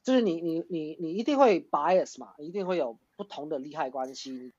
[0.04, 4.54] 就是你你你你一定会 bias 嘛，一定会有不同的利害关系。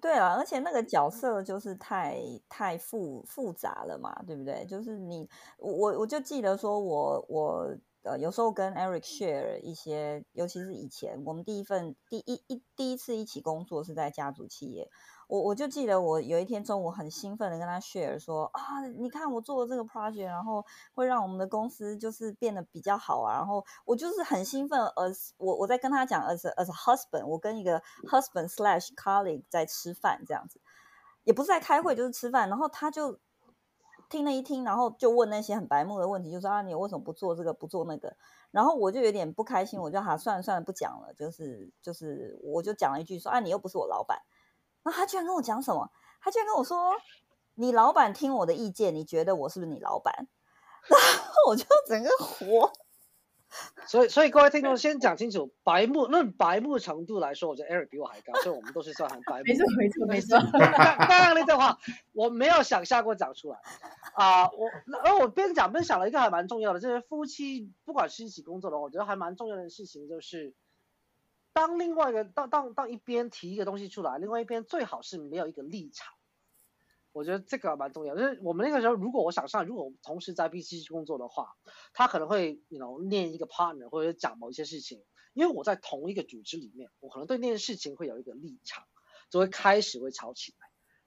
[0.00, 2.16] 对啊，而且那个角色就是太
[2.48, 4.64] 太复复杂了嘛，对不对？
[4.66, 7.76] 就是你我我就记得说我我。
[8.02, 14.88] 呃，有时候跟 Eric share 一些，尤其是以前我们第一份第一一第一次一起工作是在家族企业，
[15.26, 30.60] 我我就记得我有一天中午很兴奋的跟他 share 说啊，你看我做了这个 project，然后会让我们的公司就是变得比较好啊，然后我就是很兴奋，as 我我在跟他讲 as as husband，我跟一个 husband slash colleague 在吃饭这样子，
[31.24, 33.18] 也不是在开会就是吃饭，然后他就。
[34.08, 38.16] 听了一听，然后就问那些很白目的问题，就说啊，你为什么不做这个，不做那个？
[38.50, 41.12] 然后我就有点不开心，我就哈、算了算了，不讲了。
[41.14, 44.18] 就是就是，我就讲了一句说啊，你又不是我老板。
[44.82, 45.90] 那他居然跟我讲什么？
[46.20, 46.92] 他居然跟我说，
[47.54, 50.28] 你老板听我的意见，你觉得我是不是你老板？
[50.88, 52.72] 然后我就整个火。
[53.88, 59.44] 所以，所以各位听众先讲清楚，白目论白目程度来说，我觉得 Eric 比我还高，所以我们都是算很白目。
[59.46, 60.38] 没错，没错，没错。
[60.52, 61.78] 刚刚那段话
[62.12, 63.58] 我没有想象过讲出来
[64.12, 64.68] 啊、呃，我
[65.02, 70.52] 而我边讲边想了一个还蛮重要的，就是夫妻不管是一起工作的话，我觉得还蛮重要的事情就是，
[71.54, 76.12] 当另外一个当当当一边提一个东西出来，另外一边最好是没有一个立场。
[77.18, 81.56] 我觉得这个蛮重要，就是我们那个时候，如果我想上，如果我同时在 BCG 工作的话，
[81.92, 85.02] 他可能会，you know，念一个 partner 或者讲某一些事情，
[85.34, 88.84] 因为我在同一个组织里面，我可能对那件事情会有一个立场，
[89.30, 90.54] 就会开始会吵起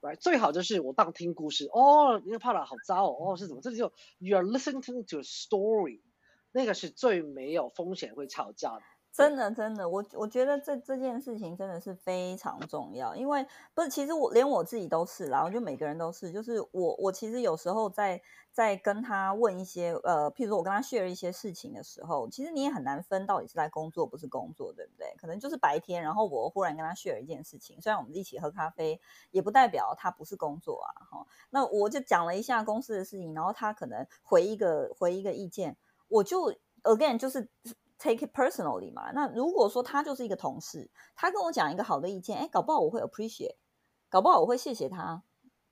[0.02, 0.16] 来，right？
[0.18, 3.62] 最好就是我当听故事，哦，那个 partner 好糟哦，哦是怎么？
[3.62, 6.02] 这就 you are listening to a story，
[6.52, 8.82] 那个是最没有风险会吵架的。
[9.12, 18.22] 真的，真的，我我觉得这这件事情真的是非常重要，因为不是，其实我连我自己都是啦，我觉得每个人都是，就是我我其实有时候在
[18.52, 25.14] 在跟他问一些呃，譬如说我跟他 share 一些事情的时候，其实你也很难分到底是在工作不是工作，对不对？
[25.18, 28.98] 可能就是白天，然后我忽然跟他 share 一件事情，虽然我们一起喝咖啡，
[29.30, 31.26] 也不代表他不是工作啊，哈。
[31.50, 35.76] 那我就讲了一下公司的事情，然后他可能回一个回一个意见，
[36.08, 36.50] 我就
[36.84, 37.46] again 就是。
[38.02, 39.12] Take it personally 嘛？
[39.12, 43.54] 那如果说他就是一个同事，他跟我讲一个好的意见，哎，搞不好我会 appreciate，
[44.10, 45.22] 搞不好我会谢谢他，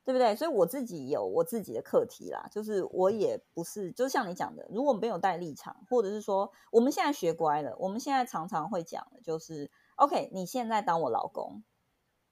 [0.04, 0.36] 对不对？
[0.36, 11.64] 所以我自己有我自己的课题啦，就是我也不是，就像你讲的，如果没有带立场，或者是说我们现在学乖了，我们现在常常会讲的就是，OK，你现在当我老公，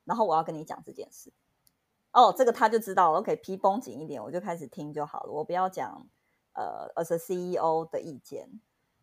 [0.05, 1.33] 然后我要跟你讲这件事，
[2.13, 6.07] 哦，这个他就知道了，OK，皮绷紧一点，我就开始听就好了，我不要讲
[6.53, 8.61] 呃，as a CEO 的意见。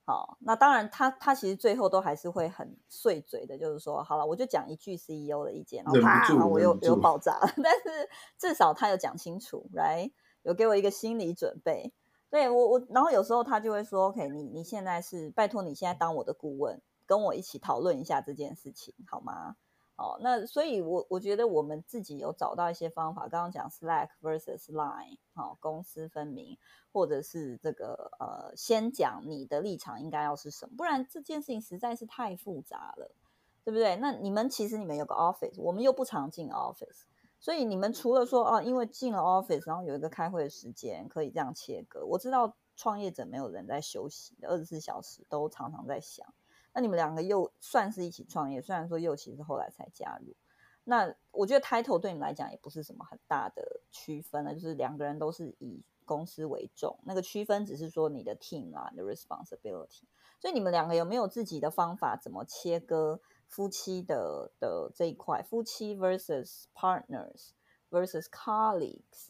[0.07, 7.47] 好，那当然他，他他其实最后都还是会很碎嘴的，就是说，好了，我就讲一句 CEO 的意见，然后啪，然后我又又爆炸了。
[7.63, 10.11] 但是至少他有讲清楚，right？
[10.43, 11.91] 有给我一个心理准备。
[12.29, 19.55] 对我我，然后有时候他就会说，OK，你你现在是拜托你现在当我的顾问，跟我一起讨论一下这件事情，好吗？
[19.97, 23.29] 哦，那所以我，我觉得我们自己有找到一些方法。
[23.29, 26.57] 刚刚讲 Slack versus Line，好、哦，公私分明，
[26.91, 33.15] 或者是这个呃，先讲你的立场应该要是什么，不然这件事情实在是太复杂了，
[33.63, 33.95] 对不对？
[33.95, 37.05] 那你们其实你们有个 office，我们又不常进 office，
[37.39, 42.05] 所以你们除了说哦，因为进了 office，然后有一个开会的时间可以这样切割。
[42.05, 46.33] 我知道创业者没有人在休息的，二十四小时都常常在想。
[46.75, 50.35] 那你们两个又算是一起创业，虽然说又其实后来才加入。
[50.83, 56.99] 那我觉得 title 对你们来讲也不是什么很大的区分了，就是两个人都是以公司为重。
[57.05, 60.03] 那个区分只是说你的 team 啊，你的 responsibility。
[60.39, 65.41] 所以你们两个有没有自己的方法，怎么切割夫妻的的这一块？
[65.41, 67.51] 夫妻 versus partners
[67.89, 69.29] versus colleagues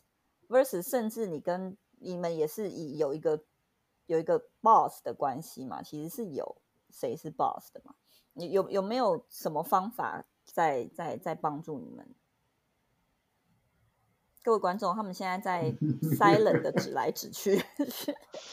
[0.50, 3.46] versus 甚至你跟你们也是以有一个
[4.08, 5.82] 有一个 boss 的关系嘛？
[5.82, 6.58] 其实是有
[6.96, 7.94] 谁是 boss 的嘛？
[8.34, 12.08] 你有有没有什么方法在在在帮助你们？
[14.42, 15.72] 各位观众，他们现在在
[16.18, 17.62] silent 的指来指去。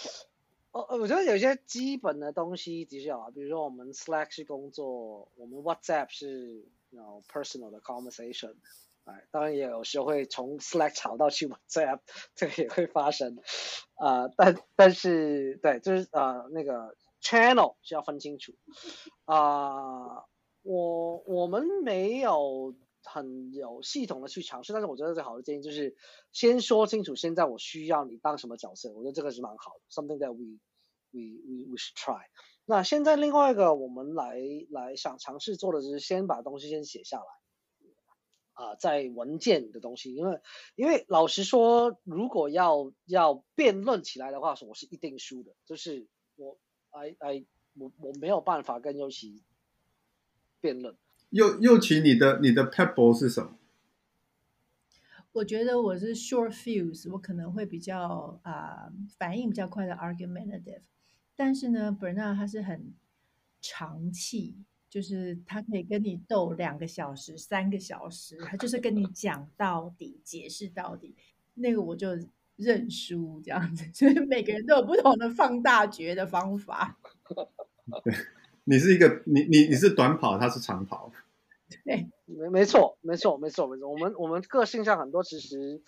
[0.73, 6.67] 哦，我觉得有些基本的东西的确有啊，比如说我们 Slack 是工作，我们 WhatsApp 是
[7.29, 8.55] personal 的 conversation，
[9.05, 12.01] 哎，当然也有时候会从 Slack 吵到去 WhatsApp，
[12.35, 13.37] 这个也会发生。
[13.97, 18.53] 啊、呃，但但是对，就是呃那个 channel 是要分清楚。
[19.25, 20.25] 啊、
[20.63, 22.75] 我我们没有。
[23.05, 25.97] 很有系统的去尝试，但是我觉得最好的建议就是
[26.31, 30.61] 先说清楚，现在我需要你当什么角色，我觉得这个是蛮好的，something that we
[31.11, 32.23] we we we should try。
[32.65, 34.39] 那现在另外一个我们来
[34.71, 37.25] 来想尝试做的就是先把东西先写下来，
[38.53, 40.41] 啊、在文件的东西，因为
[40.77, 46.07] 因为老实说，如果要要辩论起来的话，我是一定输的，就是
[46.93, 49.43] 我 I I 我我没有办法跟右奇
[50.61, 50.95] 辩论。
[51.31, 53.57] 右右奇，你的你的 pebble 是什么？
[55.33, 60.83] 我觉得我是 short fuse，我可能会比较啊、呃、反应比较快的 argumentative，
[61.35, 62.93] 但是呢，Bernard 他是很
[63.63, 64.57] 长气，
[64.91, 71.17] 就是他可以跟你斗两个小时、三个小时，他就是跟你讲到底、解释到底，
[71.55, 72.09] 那个我就
[72.57, 73.85] 认输这样子。
[73.95, 76.99] 所以每个人都有不同的放大觉的方法。
[78.05, 78.15] 对，
[78.65, 81.13] 你是一个你你你是短跑，他是长跑。
[81.85, 83.89] 对，没没错，没错，没错，没错。
[83.89, 85.83] 我们我们个性上很多其实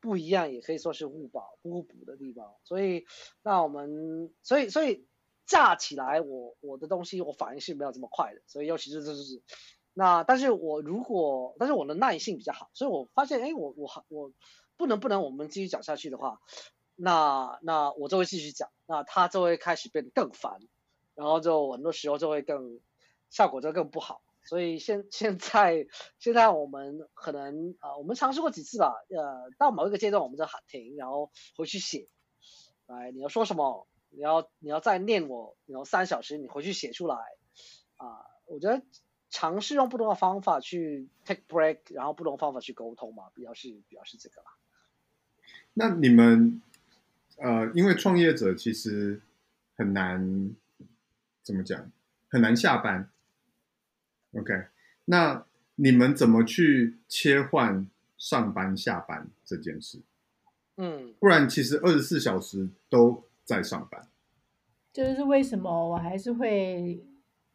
[0.00, 2.52] 不一样，也可以说是互补、互补的地方。
[2.64, 3.04] 所以，
[3.42, 5.06] 那我们，所以，所以
[5.46, 8.42] 架起来我，我我的东西，我反应是没有这么快的。
[8.46, 9.40] 所以，尤其是这就是，
[9.94, 14.32] 那，但是我如果，但是我的耐性比较好，所以我发现，哎，我我我
[14.80, 16.40] 不能不能，我们继续讲下去的话，
[16.96, 20.58] 那那我就会继续讲，那他就会开始变得更烦，
[21.14, 22.80] 然后就很多时候就会更
[23.28, 24.22] 效果就更不好。
[24.42, 25.86] 所以现现在
[26.18, 32.08] 现在我们可能啊、呃，我们尝试过几次吧，呃，到某一个阶段我们就喊停，然后回去写，
[32.86, 33.86] 来，你要说什么？
[34.08, 37.16] 你要你要再念我，然后三小时你回去写出来，
[37.96, 38.82] 啊、我觉得
[39.28, 44.50] 尝试用不同的方法去 take break，然后不同方法去沟通嘛，比较是比较是这个啦。
[45.80, 46.60] 那你们
[47.38, 49.18] 呃，因为创业者其实
[49.78, 50.54] 很难
[51.42, 51.90] 怎么讲，
[52.28, 53.08] 很难下班。
[54.34, 54.66] OK，
[55.06, 57.88] 那你们怎么去切换
[58.18, 60.02] 上班下班这件事？
[60.76, 64.06] 嗯，不然其实二十四小时都在上班。
[64.92, 67.02] 这就是为什么我还是会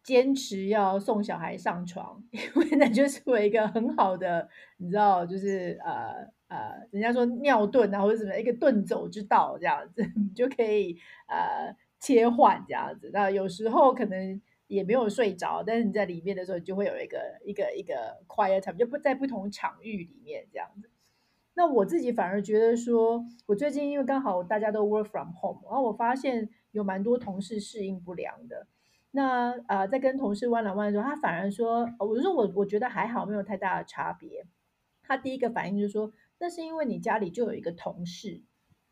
[0.04, 13.10] 坚持要送小孩上床，因为那就是我一个很好的，你知道，就是呃呃，人家说尿遁啊，或者什么一个遁走之道这样子， 你就可以呃切换这样子。
[13.14, 14.42] 那有时候可能。
[14.68, 20.90] 也没有睡着，但是你在里面的时候，就会有一个一个一个 quiet time，就不在不同场域里面这样子。
[21.54, 28.66] 那我自己反而觉得说，我最近因为刚好大家都 work from home，然后我发现有蛮多同事适应不良的。
[29.12, 34.48] 那啊、呃，在跟同事 one on one 的时候，他反而说，我就说我我觉得还好，没有太大的差别。
[35.04, 38.44] 他第一个反应就是说，那是因为你家里就有一个同事。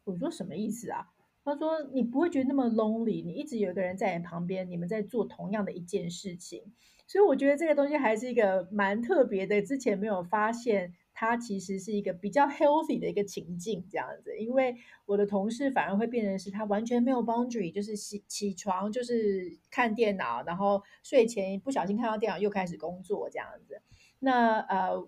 [0.06, 1.08] 我说什么意思啊？
[1.46, 6.74] 他说：“你不会觉得那么 lonely，你一直有一个人在你旁边，你们在做同样的一件事情，
[7.06, 9.62] 所以我觉得这个东西还是一个蛮特别的。
[9.62, 14.38] 之前没有发现，它其实是一个比较 healthy 的一个情境这样子。
[14.38, 14.74] 因为
[15.06, 23.82] 我的同事反而会变成是他完全没有 boundary，就是起起床就是看电脑，然后睡前不小心看到电脑又开始工作这样子。
[24.20, 25.06] 那呃。”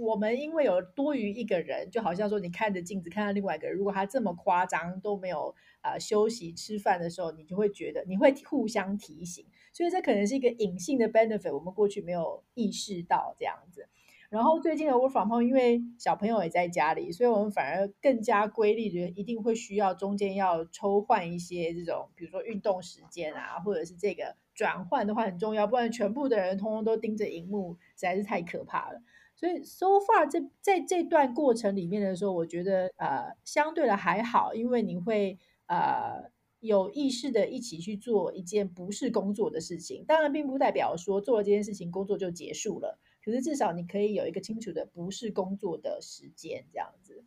[0.00, 13.88] 我们因为有多余一个人，就好像说你看着镜子看到另外一个人，如果他这么夸张都没有啊、休息吃饭的时候，你就会觉得你会互相提醒，所以这可能是一个隐性的 benefit，我们过去没有意识到这样子。
[14.30, 29.02] 然后最近的 work from home，因为小朋友也在家里，所以我们反而更加规律的，一定会需要中间要抽换一些这种，比如说运动时间啊，或者是这个转换的话很重要，不然全部的人通通都盯着荧幕，实在是太可怕了。
[29.42, 35.36] 所以，so far 这在这段过程里面的时候，我觉得呃相对的还好，因为你会
[35.66, 36.30] 呃
[36.60, 40.04] 有意识的一起去做一件不是工作的事情。
[40.06, 47.24] 当然，并不代表说做了这件事情工作就结束了，可是至少你可以有一个清楚的不是工作的时间这样子。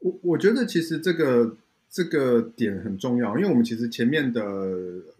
[0.00, 1.56] 我我觉得其实这个
[1.88, 4.42] 这个点很重要，因为我们其实前面的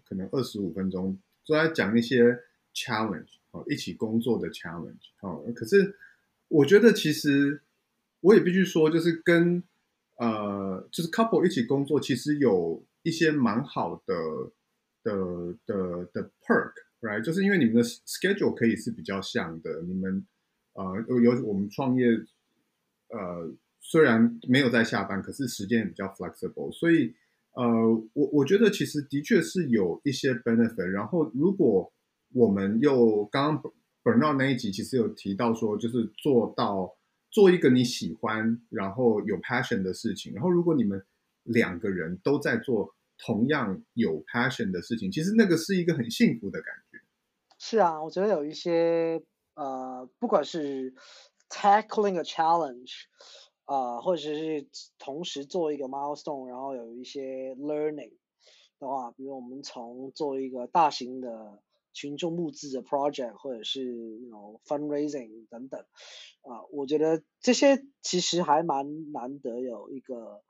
[0.05, 1.17] 可能二十五分钟
[1.47, 2.41] 都在讲一些
[2.75, 5.95] challenge 哦，一起工作的 challenge 哦，可是。
[6.55, 7.63] 我觉得其实
[8.21, 9.61] 我也必须说，就是跟
[10.17, 14.15] 呃，就是 couple 一起工作，其实有一些蛮好的
[15.03, 15.13] 的
[15.67, 17.21] 的的 perk，right？
[17.23, 20.25] 就是因为你们的 schedule 可以是比较像的，你们
[20.75, 22.07] 呃有有我们创业，
[23.09, 27.13] 呃，虽然没有在下班，可是时间也比较 flexible，所以
[27.55, 27.65] 呃，
[28.13, 30.85] 我我觉得其实的确是有一些 benefit。
[30.85, 31.93] 然后如果
[32.33, 33.73] 我们又刚刚
[34.05, 36.95] Bernard 那一集其实有提到说，就是做到。
[37.31, 41.05] 做一个你喜欢，然后有 passion 的事情，然后如果你们
[41.43, 47.01] 两个人都在做同样有 passion 的事情，其实那个是一个很幸福的感觉。
[47.59, 49.21] 是啊，我觉得有一些
[49.57, 50.95] 呃，不管是
[51.51, 53.07] tackling a challenge
[53.65, 54.69] 啊、呃，或者是
[55.01, 58.13] 同时做一个 milestone，然后有一些 learning
[58.79, 61.61] 的话，比如我们从做一个大型的。
[61.95, 65.81] 群众募资的 project，或者是 you know fundraising 等等，
[66.43, 70.43] 啊、我觉得这些其实还蛮难得有一个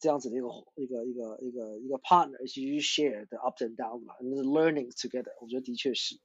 [0.00, 6.18] 这样子的一个一个一个一个一个 partner 一起去 share the up and downs 嘛，learning together，我觉得的确是，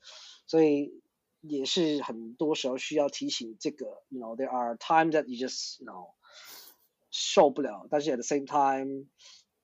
[0.47, 1.01] 所以
[1.41, 6.11] 也是很多时候需要提醒这个，you know there are times that you just you know
[7.11, 9.07] 受不了，但是 at the same time，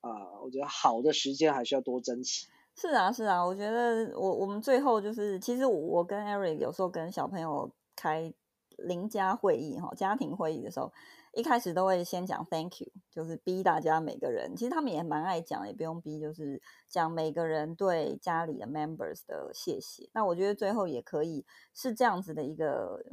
[0.02, 2.47] 啊、我觉得好的时间还是要多珍惜。
[2.80, 8.34] 是啊，是啊，我觉得我我们最后就是，其实我跟 Eric 有时候跟小朋友开
[8.77, 10.89] 邻家会议哈，家庭会议的时候，
[11.34, 20.09] 一开始都会先讲 Thank you，就是逼大家每个人，其实他们也蛮爱讲，也不用逼，就是讲每个人对家里的 members 的谢谢。
[20.13, 23.03] 那我觉得最后也可以是这样子的一个。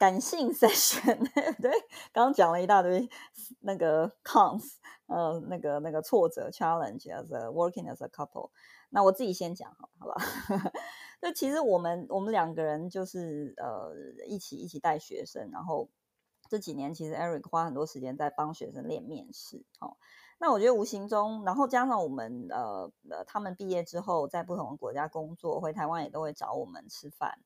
[0.00, 1.18] 感性 session，
[1.60, 1.70] 对，
[2.10, 3.06] 刚刚讲了一大堆
[3.60, 8.48] 那个 cons，呃，那个那个挫折 challenge，as a working as a couple。
[8.88, 10.14] 那我自己先讲好，好吧？
[11.20, 13.92] 那其实我们我们两个人就是呃
[14.26, 15.90] 一起一起带学生，然后
[16.48, 19.98] 这几年其实 Eric 花很多时间在帮学生练面试，哦，
[20.38, 27.38] 那我觉得无形中，然后加上我们呃呃他们毕业之后在不同的国家工作，回台湾也都会找我们吃饭。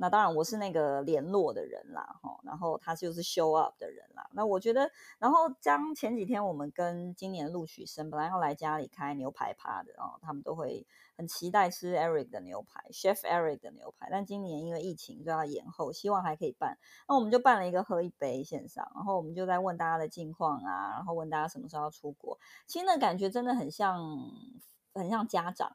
[0.00, 4.30] 那当然，我是那个联络的人啦，哈，然后他就是 show up 的人啦。
[4.32, 4.88] 那我觉得，
[5.18, 10.86] 然后将前几天我们跟今年录取生本来要来家里开牛排趴的，哦，他们都会
[11.16, 14.08] 很期待吃 Eric 的牛排，Chef Eric 的牛排。
[14.08, 16.78] 但今年因为疫情就要延后，希望还可以办。
[17.08, 22.38] 那我们就办了一个喝一杯线上，然后我们就在问大家的近况啊，然后问大家什么时候要出国。
[22.68, 24.00] 其实那感觉真的很像，
[24.94, 25.74] 很像家长，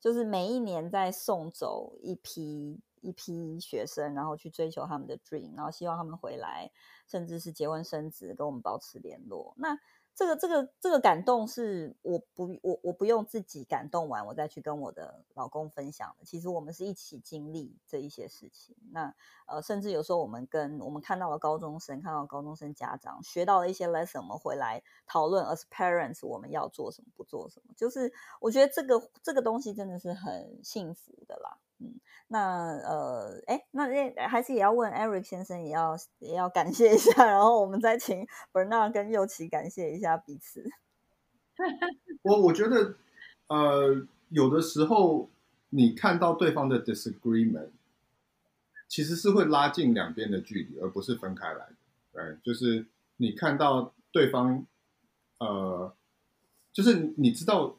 [0.00, 2.80] 就是每一年在送走一批。
[3.04, 6.70] 一批学生，然后去追求他们的 dream，然后希望他们回来，
[7.06, 9.54] 甚至是结婚生子，跟我们保持联络。
[9.56, 9.78] 那
[10.16, 16.24] 这个这个这个感动是我不我我不用自己感动完，我再去跟我的老公分享的。
[16.24, 18.76] 其实我们是一起经历这一些事情。
[18.92, 19.12] 那
[19.46, 27.74] 呃，甚至有时候我们跟我们看到了高中生，看到高中生家长学到了一些 lesson，我们回来讨论 as parents 我们要做什么，不做什么。
[27.76, 31.58] 就是我觉得这个这个东西真的是很幸福的啦。
[32.28, 40.64] 那呃，哎，那那还是也要问 Eric 先生，也要也要感谢一下，然后我们再请 Bernard 跟祐齐感谢一下彼此。
[42.22, 42.94] 我我觉得，
[43.48, 45.28] 呃，有的时候
[45.68, 47.70] 你看到对方的 disagreement，
[48.88, 51.76] 其实是会拉近两边的距离，而不是分开来的。
[52.12, 52.86] 对，就是
[53.18, 54.66] 你看到对方，
[55.38, 55.94] 呃，
[56.72, 57.76] 就是你知道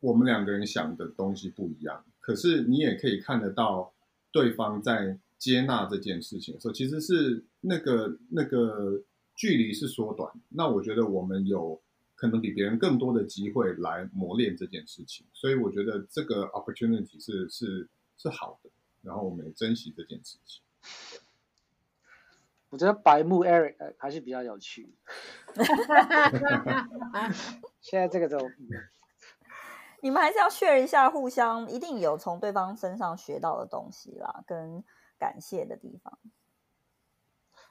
[0.00, 2.04] 我们两个人想的东西不一样。
[2.22, 3.92] 可是你也可以看得到，
[4.30, 9.02] 对方在接纳这件事情的时候，其实是那个那个
[9.34, 10.32] 距离是缩短。
[10.50, 11.82] 那我觉得我们有
[12.14, 18.70] 可能比别人更多的机会来磨练这件事情，所以我觉得这个 opportunity 是是是好的。
[19.02, 20.62] 然后我们也珍惜这件事情。
[22.70, 24.94] 我觉得白木 Eric 还是比较有趣。
[27.82, 28.38] 现在这个就。
[30.02, 34.82] 你们还是要炫一下，互相一定有从对方身上学到的东西啦，跟
[35.16, 36.18] 感谢的地方。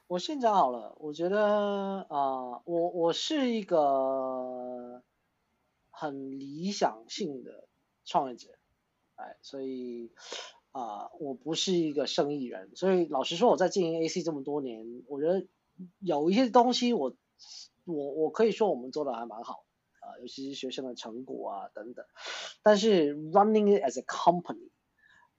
[0.06, 5.02] 我先讲好了，我觉得啊、我我是一个
[5.90, 7.68] 很理想性的
[8.06, 8.48] 创业者，
[9.16, 10.10] 哎，所以
[10.70, 15.46] 啊、我不是一个生意人，所以老实说，我在经营 AC 这么多年，我觉得
[15.98, 17.14] 有一些东西，我
[17.84, 19.64] 我我可以说我们做的还蛮好。
[20.20, 22.04] 尤其是学生的成果啊等等，
[22.62, 24.70] 但是 running it as a company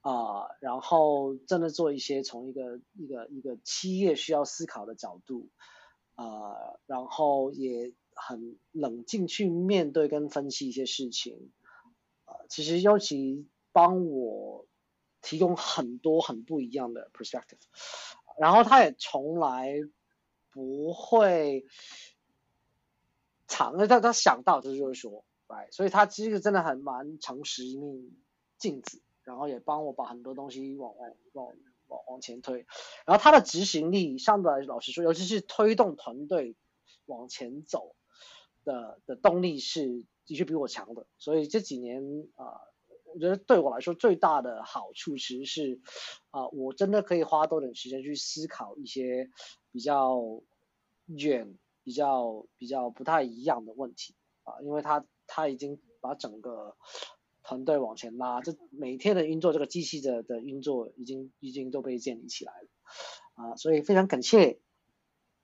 [0.00, 5.48] 啊，然后真的做一些从一个一个一个企业需要思考的角度
[6.14, 11.52] 啊，然后也很冷静去面对跟分析一些事情
[12.24, 14.66] 啊，其实尤其帮我
[15.20, 17.58] 提供很多很不一样的 perspective，
[18.38, 19.74] 然后他也从来
[20.52, 21.64] 不会
[23.54, 28.10] 他他想到就是就会说，哎，所以他其实真的很蛮诚实一面
[28.58, 31.52] 镜子，然后也帮我把很多东西往往往
[31.88, 32.66] 往往前推，
[33.06, 36.56] 然后他的执行力相对来老实说，尤其是推动团队
[37.06, 37.94] 往前走
[38.64, 42.02] 的的动力是的确比我强的，所以这几年
[42.36, 42.60] 啊。
[43.06, 45.80] 我觉得对我来说最大的好处，其实是，
[46.32, 49.30] 啊、我真的可以花多点时间去思考一些
[49.70, 50.42] 比较
[51.06, 56.74] 远、比较比较不太一样的问题啊，因为他他已经把整个
[57.42, 62.68] 团队往前拉，这每天的运作，这个机器的的运作已经已经都被建立起来了
[63.34, 64.58] 啊，所以非常感谢。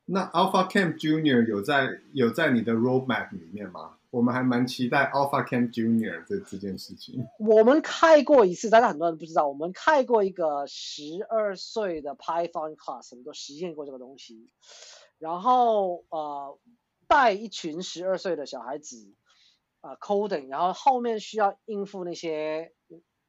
[0.06, 3.98] 那 Alpha Camp Junior 有在有在你的 roadmap 里面吗？
[4.10, 7.24] 我们还蛮期待 Alpha Camp Junior 这这件事情。
[7.38, 14.48] 我们开过一次，但是很多人不知道，我们开过一个十二岁的 Python class，我们都实验过这个东西。
[15.20, 16.58] 然后呃，
[17.06, 19.14] 带一群十二岁的小孩子
[19.82, 22.72] 啊、coding，然后后面需要应付那些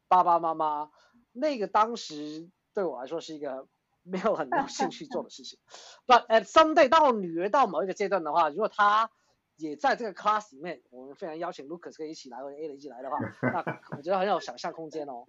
[0.07, 0.89] 爸爸妈妈，
[1.33, 3.67] 那个当时对我来说是一个
[4.03, 5.59] 没有很多兴趣做的事情。
[6.07, 9.11] But at some day，当我女儿到某一个阶段的话，如果她
[9.57, 15.27] 也在这个 class 里面，我们非常邀请 Lucas 可以一起来，或者 A 的一起来的话，那我觉得很有想象空间哦。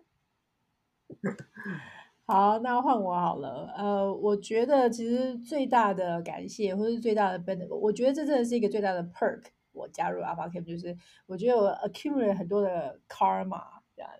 [2.28, 3.72] 好，那换我好了。
[3.76, 9.42] 呃，我觉得其实最大的感谢，或是最大的 benefit，我觉得这真的是一个最大的 perk。
[9.72, 10.96] 我加入 Alpha Camp 就是，
[11.26, 13.60] 我觉得我 accumulate 很多的 karma，
[13.96, 14.10] 这样，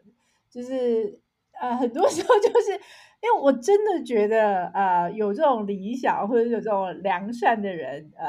[0.51, 1.21] 就是
[1.61, 8.27] 呃，很多时候就是因为我真的觉得，呃，有这种理想或者有这种良善的人，呃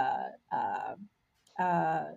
[0.49, 0.97] 呃。
[1.55, 2.07] 呃，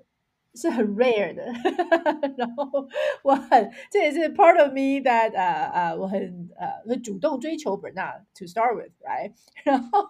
[0.56, 1.44] 是很 rare 的，
[2.36, 2.88] 然后
[3.22, 9.32] 我很，这也是 part of me that 呃呃，我很呃会主动追求 Bernard to start with，right？
[9.64, 10.00] 然后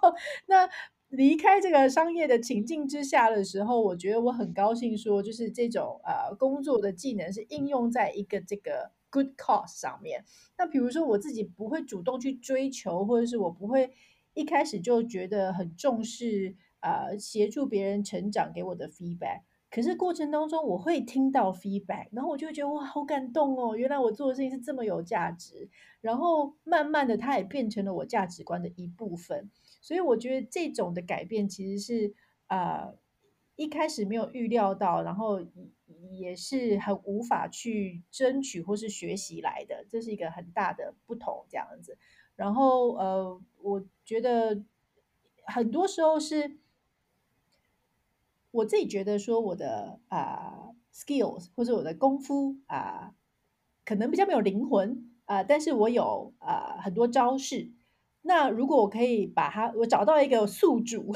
[0.46, 0.68] 那
[1.08, 10.24] 离开这个商业的情境之下的时候，我觉得我很高兴说，就是这种呃工作的技能是应用在一个这个 good cause 上面。
[10.56, 13.90] 那比如说我自己不会主动去追求，或者是我不会
[14.34, 16.54] 一开始就觉得很重视。
[16.80, 19.40] 啊、协助别人成长给我的 feedback，
[19.76, 23.76] 可是过程当中我会听到 feedback，然后我就觉得哇，好感动哦！
[23.76, 25.68] 原来我做的事情是这么有价值，
[26.00, 29.50] 然后慢慢的它也变成了我价值观的一部分。
[29.82, 32.14] 所以我觉得这种的改变其实是
[32.46, 32.94] 啊、
[33.56, 35.42] 一开始没有预料到，然后
[36.10, 41.98] 也是很无法去争取或是学习来的，这是一个很大的不同这样子。
[42.34, 44.62] 然后呃，我觉得
[45.44, 46.56] 很多时候是。
[48.56, 53.12] 我自己觉得说我的啊、skills 或者我的功夫啊
[53.84, 57.70] 可能比较没有灵魂啊但是我有啊、很多招式。
[58.22, 61.06] 那如果我可以把它，我找到一个宿主，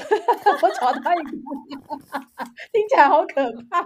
[0.63, 1.31] 我找到一个，
[2.71, 3.83] 听起来好可怕，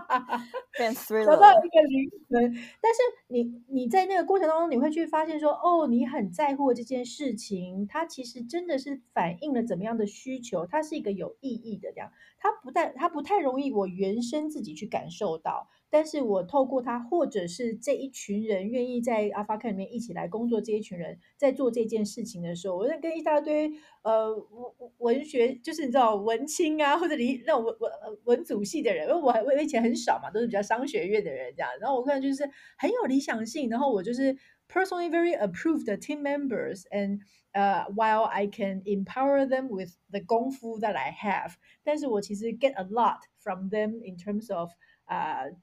[1.26, 2.54] 找到一个灵魂。
[2.82, 15.70] 但是你你在那个过程当中，你会去发现说，哦，你很在乎这件事情，它其实真的是反映了怎么样的需求，它是一个有意义的这样，它不太它不太容易我原生自己去感受到。
[15.88, 23.72] 但是我透过它，或者是这一群人愿意在 Alpha Camp 里面一起来工作，这一群人在做这件事情的时候，我在跟一大堆
[24.06, 27.92] 呃文文学，就是你知道文青啊，或者理那种文文
[28.26, 32.48] 文组系的人，因为我我以前很少嘛，都是比较商学院的人这样，然后我看就是
[32.78, 34.38] 很有理想性，然后我就是
[34.70, 37.20] personally very approved team members，and、
[37.54, 43.70] uh, while I can empower them with the 功夫 that I have，但是我其实 get a lot from
[43.70, 44.72] them in terms of
[45.06, 45.56] 啊、uh,。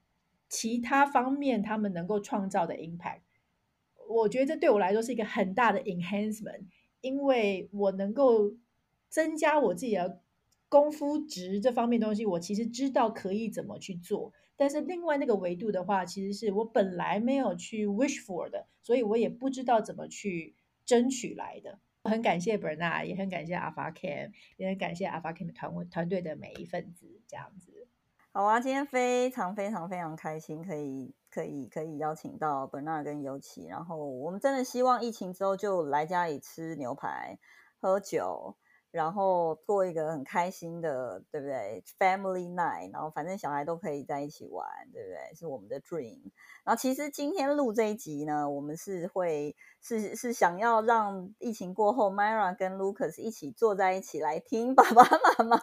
[0.49, 3.21] 其他方面，他们能够创造的 impact，
[4.07, 6.65] 我觉得这对我来说是一个很大的 enhancement，
[7.03, 8.53] 因为我能够
[9.09, 10.21] 增加我自己的
[10.69, 14.31] 功夫值这方面东西，我其实知道可以怎么去做。
[14.55, 21.79] 但是另外那个维度的话，其实是我本来没有去 wish for 的，所以我也不知道怎么去争取来的。
[22.05, 27.72] 很感谢 Bernard，也很感谢 AlphaCam，也很感谢 Alpha Cam 团团队的每一份子，这样子。
[28.35, 37.37] 好啊，今天非常非常非常开心，可以可以可以邀请到 Bernard 跟尤其，然后我们真的希望疫情之后就来家里吃牛排、
[37.79, 38.57] 喝酒，
[38.89, 45.35] 然后过一个很开心的，对不对？Family night，然后反正小孩都可以在一起玩，对不对？
[45.35, 46.19] 是我们的 dream。
[46.63, 55.61] 然后其实今天录这一集呢，我们是会是是想要让疫情过后，Myra 跟 Lucas 一起坐在一起来听爸爸妈妈。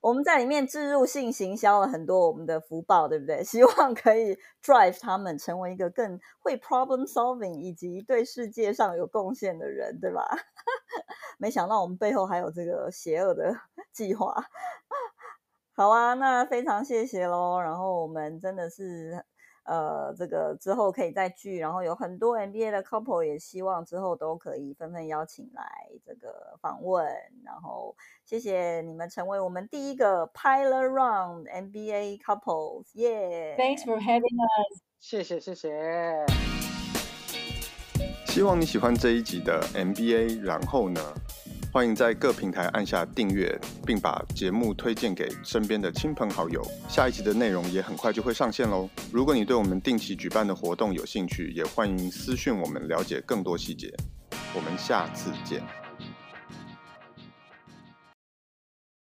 [0.00, 3.42] 我们在里面置入性行销了很多我们的福报，对不对？
[3.44, 10.24] 希望可以 drive 他们成为一个更会 problem solving 以及对世界上有贡献的人，对吧？
[11.38, 13.54] 没想到我们背后还有这个邪恶的
[13.92, 14.34] 计划。
[15.74, 17.60] 好啊，那非常谢谢喽。
[17.60, 19.24] 然后我们真的是。
[19.68, 25.62] 呃，这个之后可以再聚，然后有很多 NBA 的 couple 也希望之后都可以纷纷邀请来
[26.06, 27.06] 这个访问，
[27.44, 27.94] 然后
[28.24, 36.24] 谢谢你们成为我们第一个 Pilot Round NBA couples，耶！Thanks for having us，谢谢谢谢。
[38.24, 41.00] 希望你喜欢这一集的 NBA，然后呢？
[41.70, 43.56] 欢迎在各平台按下订阅，
[43.86, 46.66] 并把节目推荐给身边的亲朋好友。
[46.88, 48.88] 下一集的内容也很快就会上线喽。
[49.12, 53.94] 如果你对我们定期举办的活动有兴趣，也欢迎私讯我们了解更多细节。
[54.54, 55.62] 我们下次见。